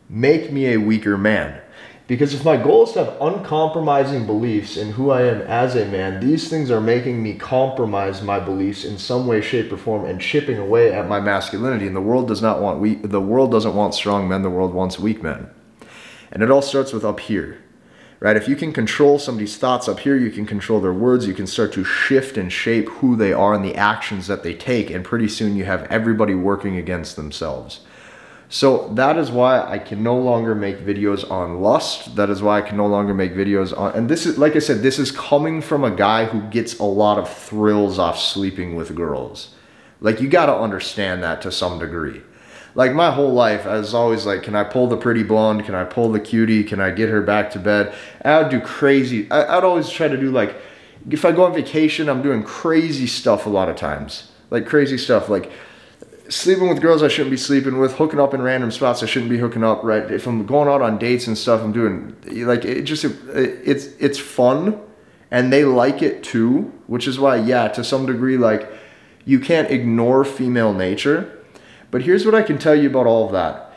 make 0.10 0.52
me 0.52 0.74
a 0.74 0.78
weaker 0.78 1.18
man. 1.18 1.62
Because 2.08 2.34
if 2.34 2.46
my 2.46 2.56
goal 2.56 2.84
is 2.84 2.94
to 2.94 3.04
have 3.04 3.18
uncompromising 3.20 4.26
beliefs 4.26 4.78
in 4.78 4.94
who 4.94 5.10
I 5.10 5.24
am 5.24 5.42
as 5.42 5.76
a 5.76 5.86
man, 5.86 6.26
these 6.26 6.50
things 6.50 6.72
are 6.72 6.80
making 6.80 7.22
me 7.22 7.34
compromise 7.34 8.22
my 8.22 8.40
beliefs 8.40 8.86
in 8.86 8.98
some 8.98 9.28
way, 9.28 9.42
shape, 9.42 9.74
or 9.74 9.78
form 9.78 10.06
and 10.06 10.22
chipping 10.22 10.58
away 10.58 10.94
at 10.94 11.10
my 11.10 11.20
masculinity. 11.20 11.86
And 11.86 11.96
the 11.96 12.02
world 12.02 12.30
does 12.30 12.42
not 12.42 12.62
want 12.62 12.80
weak 12.80 13.02
the 13.04 13.20
world 13.20 13.52
doesn't 13.52 13.76
want 13.76 13.94
strong 13.94 14.30
men, 14.30 14.42
the 14.42 14.50
world 14.50 14.74
wants 14.74 14.98
weak 14.98 15.22
men. 15.22 15.50
And 16.32 16.44
it 16.44 16.52
all 16.52 16.62
starts 16.62 16.94
with 16.94 17.06
up 17.06 17.20
here. 17.20 17.62
Right? 18.20 18.36
If 18.36 18.48
you 18.48 18.56
can 18.56 18.74
control 18.74 19.20
somebody's 19.20 19.58
thoughts 19.58 19.88
up 19.88 20.00
here, 20.00 20.18
you 20.18 20.32
can 20.32 20.48
control 20.48 20.82
their 20.82 20.94
words, 20.94 21.28
you 21.28 21.36
can 21.36 21.46
start 21.46 21.72
to 21.74 21.84
shift 21.84 22.36
and 22.36 22.52
shape 22.52 22.90
who 22.90 23.16
they 23.16 23.32
are 23.32 23.54
and 23.54 23.64
the 23.64 23.76
actions 23.76 24.26
that 24.26 24.42
they 24.42 24.56
take, 24.56 24.90
and 24.90 25.06
pretty 25.06 25.28
soon 25.28 25.56
you 25.56 25.66
have 25.66 25.84
everybody 25.84 26.34
working 26.34 26.78
against 26.78 27.16
themselves. 27.16 27.82
So 28.50 28.88
that 28.96 29.18
is 29.18 29.30
why 29.30 29.62
I 29.62 29.78
can 29.78 30.02
no 30.02 30.18
longer 30.18 30.56
make 30.56 30.80
videos 30.80 31.30
on 31.30 31.62
lust. 31.62 32.16
That 32.16 32.32
is 32.32 32.42
why 32.42 32.58
I 32.58 32.62
can 32.62 32.76
no 32.76 32.88
longer 32.88 33.14
make 33.14 33.36
videos 33.36 33.78
on, 33.78 33.94
and 33.94 34.10
this 34.10 34.26
is, 34.26 34.40
like 34.40 34.56
I 34.56 34.60
said, 34.60 34.82
this 34.82 34.98
is 34.98 35.12
coming 35.12 35.62
from 35.62 35.84
a 35.84 35.92
guy 35.92 36.26
who 36.26 36.42
gets 36.50 36.80
a 36.80 36.86
lot 36.86 37.20
of 37.20 37.30
thrills 37.30 38.00
off 38.00 38.18
sleeping 38.18 38.76
with 38.76 38.96
girls. 38.96 39.54
Like, 40.02 40.22
you 40.22 40.28
gotta 40.28 40.56
understand 40.56 41.22
that 41.22 41.42
to 41.44 41.52
some 41.52 41.78
degree. 41.78 42.24
Like, 42.78 42.94
my 42.94 43.10
whole 43.10 43.34
life, 43.34 43.66
I 43.66 43.80
was 43.80 43.94
always 43.96 44.28
like, 44.28 44.44
can 44.44 44.56
I 44.56 44.64
pull 44.64 44.88
the 44.88 44.98
pretty 44.98 45.24
blonde? 45.24 45.66
Can 45.66 45.74
I 45.74 45.84
pull 45.84 46.12
the 46.12 46.20
cutie? 46.20 46.64
Can 46.64 46.80
I 46.80 46.92
get 46.92 47.10
her 47.10 47.24
back 47.24 47.50
to 47.52 47.60
bed? 47.60 47.94
And 48.22 48.34
I 48.34 48.42
would 48.42 48.52
do 48.52 48.62
crazy, 48.62 49.30
I, 49.32 49.58
I'd 49.58 49.64
always 49.64 49.90
try 49.90 50.08
to 50.08 50.16
do 50.16 50.30
like, 50.30 50.56
if 51.10 51.26
I 51.26 51.32
go 51.32 51.46
on 51.46 51.54
vacation, 51.54 52.08
I'm 52.08 52.22
doing 52.22 52.44
crazy 52.44 53.08
stuff 53.08 53.48
a 53.48 53.50
lot 53.50 53.68
of 53.68 53.78
times. 53.78 54.32
Like, 54.52 54.68
crazy 54.68 54.98
stuff. 54.98 55.28
Like, 55.28 55.52
sleeping 56.30 56.70
with 56.70 56.82
girls 56.82 57.04
I 57.04 57.08
shouldn't 57.08 57.32
be 57.32 57.38
sleeping 57.38 57.80
with, 57.80 57.94
hooking 57.94 58.20
up 58.20 58.34
in 58.34 58.42
random 58.42 58.72
spots 58.72 59.02
I 59.02 59.06
shouldn't 59.06 59.32
be 59.32 59.38
hooking 59.38 59.64
up. 59.64 59.84
Right? 59.84 60.10
If 60.12 60.28
I'm 60.28 60.46
going 60.46 60.70
out 60.70 60.82
on 60.82 60.98
dates 60.98 61.28
and 61.28 61.38
stuff, 61.38 61.62
I'm 61.62 61.72
doing 61.72 62.16
like 62.46 62.66
it 62.66 62.84
just 62.84 63.04
it, 63.06 63.16
it's 63.64 63.88
it's 64.00 64.20
fun, 64.20 64.80
and 65.32 65.52
they 65.52 65.66
like 65.66 66.02
it 66.02 66.24
too. 66.24 66.74
Which 66.88 67.08
is 67.08 67.20
why, 67.20 67.38
yeah, 67.38 67.68
to 67.70 67.84
some 67.84 68.06
degree, 68.06 68.38
like 68.38 68.72
you 69.26 69.40
can't 69.40 69.70
ignore 69.72 70.24
female 70.24 70.74
nature. 70.74 71.37
But 71.92 72.04
here's 72.04 72.26
what 72.26 72.36
I 72.36 72.42
can 72.42 72.58
tell 72.58 72.76
you 72.76 72.90
about 72.90 73.08
all 73.08 73.26
of 73.26 73.32
that 73.32 73.68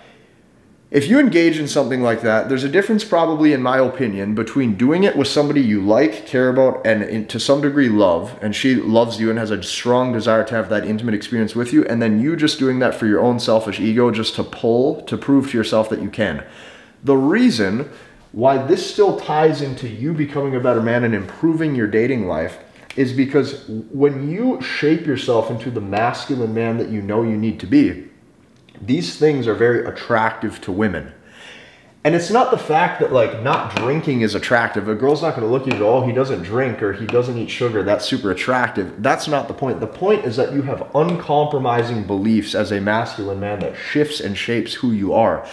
if 0.90 1.06
you 1.06 1.20
engage 1.20 1.56
in 1.56 1.68
something 1.68 2.02
like 2.02 2.22
that, 2.22 2.48
there's 2.48 2.64
a 2.64 2.68
difference, 2.68 3.04
probably, 3.04 3.52
in 3.52 3.62
my 3.62 3.78
opinion, 3.78 4.34
between 4.34 4.74
doing 4.74 5.04
it 5.04 5.14
with 5.14 5.28
somebody 5.28 5.60
you 5.60 5.80
like, 5.80 6.26
care 6.26 6.48
about, 6.48 6.84
and 6.84 7.30
to 7.30 7.38
some 7.38 7.60
degree 7.60 7.88
love, 7.88 8.36
and 8.42 8.56
she 8.56 8.74
loves 8.74 9.20
you 9.20 9.30
and 9.30 9.38
has 9.38 9.52
a 9.52 9.62
strong 9.62 10.12
desire 10.12 10.42
to 10.42 10.54
have 10.56 10.68
that 10.68 10.84
intimate 10.84 11.14
experience 11.14 11.54
with 11.54 11.72
you, 11.72 11.84
and 11.84 12.02
then 12.02 12.20
you 12.20 12.34
just 12.34 12.58
doing 12.58 12.80
that 12.80 12.96
for 12.96 13.06
your 13.06 13.20
own 13.20 13.38
selfish 13.38 13.78
ego 13.78 14.10
just 14.10 14.34
to 14.34 14.42
pull, 14.42 15.00
to 15.02 15.16
prove 15.16 15.52
to 15.52 15.56
yourself 15.56 15.88
that 15.90 16.02
you 16.02 16.10
can. 16.10 16.44
The 17.04 17.16
reason 17.16 17.88
why 18.32 18.58
this 18.58 18.90
still 18.90 19.20
ties 19.20 19.62
into 19.62 19.88
you 19.88 20.12
becoming 20.12 20.56
a 20.56 20.60
better 20.60 20.82
man 20.82 21.04
and 21.04 21.14
improving 21.14 21.76
your 21.76 21.86
dating 21.86 22.26
life 22.26 22.58
is 22.96 23.12
because 23.12 23.64
when 23.68 24.31
you 24.31 24.61
shape 24.61 25.07
yourself 25.07 25.50
into 25.50 25.70
the 25.70 25.81
masculine 25.81 26.55
man 26.55 26.79
that 26.79 26.88
you 26.88 27.00
know 27.00 27.22
you 27.22 27.37
need 27.37 27.61
to 27.61 27.66
be, 27.66 28.09
these 28.81 29.16
things 29.16 29.46
are 29.46 29.55
very 29.55 29.85
attractive 29.87 30.61
to 30.62 30.72
women. 30.72 31.12
And 32.03 32.14
it's 32.14 32.31
not 32.31 32.50
the 32.50 32.59
fact 32.59 32.98
that 33.00 33.12
like 33.12 33.42
not 33.42 33.76
drinking 33.76 34.22
is 34.22 34.35
attractive. 34.35 34.88
A 34.88 34.94
girl's 34.94 35.20
not 35.20 35.37
going 35.37 35.46
to 35.46 35.53
look 35.53 35.68
at 35.68 35.79
you 35.79 35.87
"Oh, 35.87 36.07
he 36.07 36.12
doesn't 36.12 36.44
drink 36.44 36.83
or 36.83 36.94
he 36.94 37.05
doesn't 37.05 37.37
eat 37.37 37.50
sugar. 37.50 37.83
That's 37.83 38.07
super 38.07 38.31
attractive." 38.31 39.03
That's 39.03 39.29
not 39.29 39.48
the 39.48 39.55
point. 39.55 39.81
The 39.81 39.87
point 39.87 40.24
is 40.24 40.37
that 40.37 40.55
you 40.55 40.62
have 40.62 40.90
uncompromising 40.94 42.05
beliefs 42.05 42.55
as 42.55 42.72
a 42.72 42.81
masculine 42.81 43.38
man 43.38 43.61
that 43.61 43.76
shifts 43.76 44.18
and 44.18 44.37
shapes 44.37 44.74
who 44.74 44.92
you 44.92 45.12
are. 45.12 45.46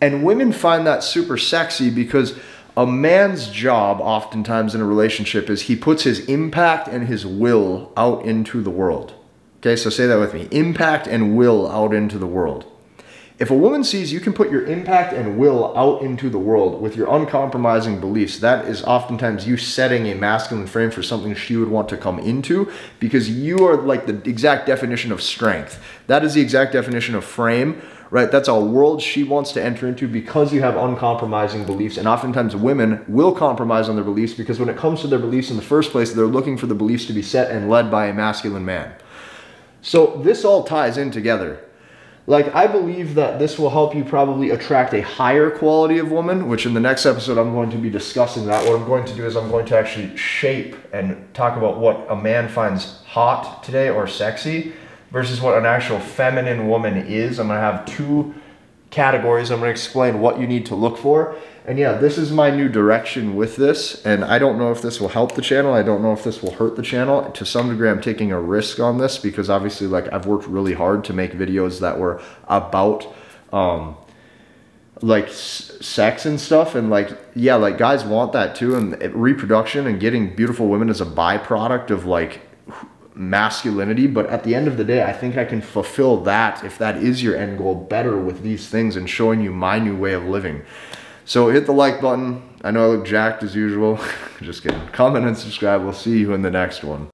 And 0.00 0.22
women 0.22 0.52
find 0.52 0.86
that 0.86 1.02
super 1.02 1.36
sexy 1.36 1.90
because 1.90 2.38
a 2.76 2.86
man's 2.86 3.48
job 3.48 4.00
oftentimes 4.00 4.74
in 4.74 4.80
a 4.80 4.84
relationship 4.84 5.48
is 5.48 5.62
he 5.62 5.76
puts 5.76 6.02
his 6.02 6.26
impact 6.26 6.88
and 6.88 7.06
his 7.06 7.24
will 7.24 7.92
out 7.96 8.24
into 8.24 8.62
the 8.62 8.70
world. 8.70 9.14
Okay, 9.58 9.76
so 9.76 9.90
say 9.90 10.06
that 10.06 10.18
with 10.18 10.34
me 10.34 10.48
impact 10.50 11.06
and 11.06 11.36
will 11.36 11.70
out 11.70 11.94
into 11.94 12.18
the 12.18 12.26
world. 12.26 12.70
If 13.36 13.50
a 13.50 13.56
woman 13.56 13.82
sees 13.82 14.12
you 14.12 14.20
can 14.20 14.32
put 14.32 14.50
your 14.50 14.64
impact 14.64 15.12
and 15.12 15.38
will 15.38 15.76
out 15.76 16.02
into 16.02 16.30
the 16.30 16.38
world 16.38 16.80
with 16.80 16.96
your 16.96 17.12
uncompromising 17.12 17.98
beliefs, 17.98 18.38
that 18.38 18.66
is 18.66 18.84
oftentimes 18.84 19.46
you 19.46 19.56
setting 19.56 20.06
a 20.06 20.14
masculine 20.14 20.68
frame 20.68 20.92
for 20.92 21.02
something 21.02 21.34
she 21.34 21.56
would 21.56 21.68
want 21.68 21.88
to 21.88 21.96
come 21.96 22.20
into 22.20 22.70
because 23.00 23.28
you 23.28 23.66
are 23.66 23.76
like 23.76 24.06
the 24.06 24.14
exact 24.28 24.66
definition 24.66 25.10
of 25.10 25.20
strength. 25.20 25.82
That 26.06 26.24
is 26.24 26.34
the 26.34 26.42
exact 26.42 26.72
definition 26.72 27.16
of 27.16 27.24
frame, 27.24 27.82
right? 28.14 28.30
That's 28.30 28.46
a 28.46 28.56
world 28.56 29.02
she 29.02 29.24
wants 29.24 29.50
to 29.54 29.62
enter 29.62 29.88
into 29.88 30.06
because 30.06 30.52
you 30.52 30.60
have 30.60 30.76
uncompromising 30.76 31.64
beliefs. 31.64 31.96
And 31.96 32.06
oftentimes 32.06 32.54
women 32.54 33.04
will 33.08 33.32
compromise 33.32 33.88
on 33.88 33.96
their 33.96 34.04
beliefs 34.04 34.34
because 34.34 34.60
when 34.60 34.68
it 34.68 34.76
comes 34.76 35.00
to 35.00 35.08
their 35.08 35.18
beliefs 35.18 35.50
in 35.50 35.56
the 35.56 35.64
first 35.64 35.90
place, 35.90 36.12
they're 36.12 36.26
looking 36.26 36.56
for 36.56 36.66
the 36.66 36.76
beliefs 36.76 37.06
to 37.06 37.12
be 37.12 37.22
set 37.22 37.50
and 37.50 37.68
led 37.68 37.90
by 37.90 38.06
a 38.06 38.14
masculine 38.14 38.64
man. 38.64 38.94
So 39.82 40.22
this 40.24 40.44
all 40.44 40.62
ties 40.62 40.96
in 40.96 41.10
together. 41.10 41.64
Like, 42.28 42.54
I 42.54 42.68
believe 42.68 43.16
that 43.16 43.40
this 43.40 43.58
will 43.58 43.70
help 43.70 43.96
you 43.96 44.04
probably 44.04 44.50
attract 44.50 44.94
a 44.94 45.02
higher 45.02 45.50
quality 45.50 45.98
of 45.98 46.12
woman, 46.12 46.48
which 46.48 46.66
in 46.66 46.72
the 46.72 46.78
next 46.78 47.06
episode 47.06 47.36
I'm 47.36 47.52
going 47.52 47.70
to 47.70 47.78
be 47.78 47.90
discussing 47.90 48.46
that. 48.46 48.64
What 48.64 48.80
I'm 48.80 48.86
going 48.86 49.06
to 49.06 49.14
do 49.14 49.26
is 49.26 49.36
I'm 49.36 49.50
going 49.50 49.66
to 49.66 49.76
actually 49.76 50.16
shape 50.16 50.76
and 50.92 51.34
talk 51.34 51.56
about 51.56 51.78
what 51.78 52.06
a 52.08 52.14
man 52.14 52.48
finds 52.48 53.02
hot 53.06 53.64
today 53.64 53.90
or 53.90 54.06
sexy 54.06 54.72
versus 55.14 55.40
what 55.40 55.56
an 55.56 55.64
actual 55.64 56.00
feminine 56.00 56.66
woman 56.66 56.96
is. 57.06 57.38
I'm 57.38 57.46
going 57.46 57.56
to 57.56 57.60
have 57.60 57.86
two 57.86 58.34
categories. 58.90 59.52
I'm 59.52 59.60
going 59.60 59.68
to 59.68 59.70
explain 59.70 60.18
what 60.18 60.40
you 60.40 60.46
need 60.48 60.66
to 60.66 60.74
look 60.74 60.98
for. 60.98 61.36
And 61.64 61.78
yeah, 61.78 61.92
this 61.92 62.18
is 62.18 62.32
my 62.32 62.50
new 62.50 62.68
direction 62.68 63.36
with 63.36 63.54
this. 63.54 64.04
And 64.04 64.24
I 64.24 64.40
don't 64.40 64.58
know 64.58 64.72
if 64.72 64.82
this 64.82 65.00
will 65.00 65.10
help 65.10 65.36
the 65.36 65.40
channel. 65.40 65.72
I 65.72 65.84
don't 65.84 66.02
know 66.02 66.12
if 66.12 66.24
this 66.24 66.42
will 66.42 66.50
hurt 66.50 66.74
the 66.74 66.82
channel. 66.82 67.30
To 67.30 67.46
some 67.46 67.68
degree, 67.68 67.88
I'm 67.88 68.00
taking 68.00 68.32
a 68.32 68.40
risk 68.40 68.80
on 68.80 68.98
this 68.98 69.16
because 69.16 69.48
obviously, 69.48 69.86
like, 69.86 70.12
I've 70.12 70.26
worked 70.26 70.48
really 70.48 70.74
hard 70.74 71.04
to 71.04 71.12
make 71.12 71.30
videos 71.30 71.78
that 71.78 71.96
were 71.96 72.20
about 72.48 73.06
um, 73.52 73.96
like 75.00 75.28
sex 75.28 76.26
and 76.26 76.40
stuff 76.40 76.74
and 76.74 76.88
like 76.88 77.10
yeah 77.34 77.56
like 77.56 77.76
guys 77.76 78.04
want 78.04 78.32
that 78.32 78.54
too 78.54 78.76
and 78.76 78.96
reproduction 79.12 79.88
and 79.88 79.98
getting 79.98 80.34
beautiful 80.34 80.68
women 80.68 80.88
is 80.88 81.00
a 81.00 81.04
byproduct 81.04 81.90
of 81.90 82.06
like 82.06 82.40
masculinity 83.14 84.06
but 84.06 84.26
at 84.26 84.42
the 84.42 84.54
end 84.54 84.66
of 84.66 84.76
the 84.76 84.84
day 84.84 85.04
i 85.04 85.12
think 85.12 85.36
i 85.36 85.44
can 85.44 85.60
fulfill 85.60 86.20
that 86.22 86.64
if 86.64 86.78
that 86.78 86.96
is 86.96 87.22
your 87.22 87.36
end 87.36 87.58
goal 87.58 87.74
better 87.74 88.18
with 88.18 88.42
these 88.42 88.68
things 88.68 88.96
and 88.96 89.08
showing 89.08 89.40
you 89.40 89.52
my 89.52 89.78
new 89.78 89.96
way 89.96 90.12
of 90.12 90.24
living. 90.24 90.62
So 91.24 91.48
hit 91.48 91.66
the 91.66 91.72
like 91.72 92.00
button. 92.00 92.42
I 92.62 92.70
know 92.70 92.84
i 92.84 92.96
look 92.96 93.06
jacked 93.06 93.42
as 93.42 93.54
usual. 93.54 93.98
Just 94.42 94.62
kidding. 94.62 94.86
Comment 94.88 95.26
and 95.26 95.36
subscribe. 95.36 95.82
We'll 95.82 95.92
see 95.92 96.18
you 96.18 96.34
in 96.34 96.42
the 96.42 96.50
next 96.50 96.84
one 96.84 97.08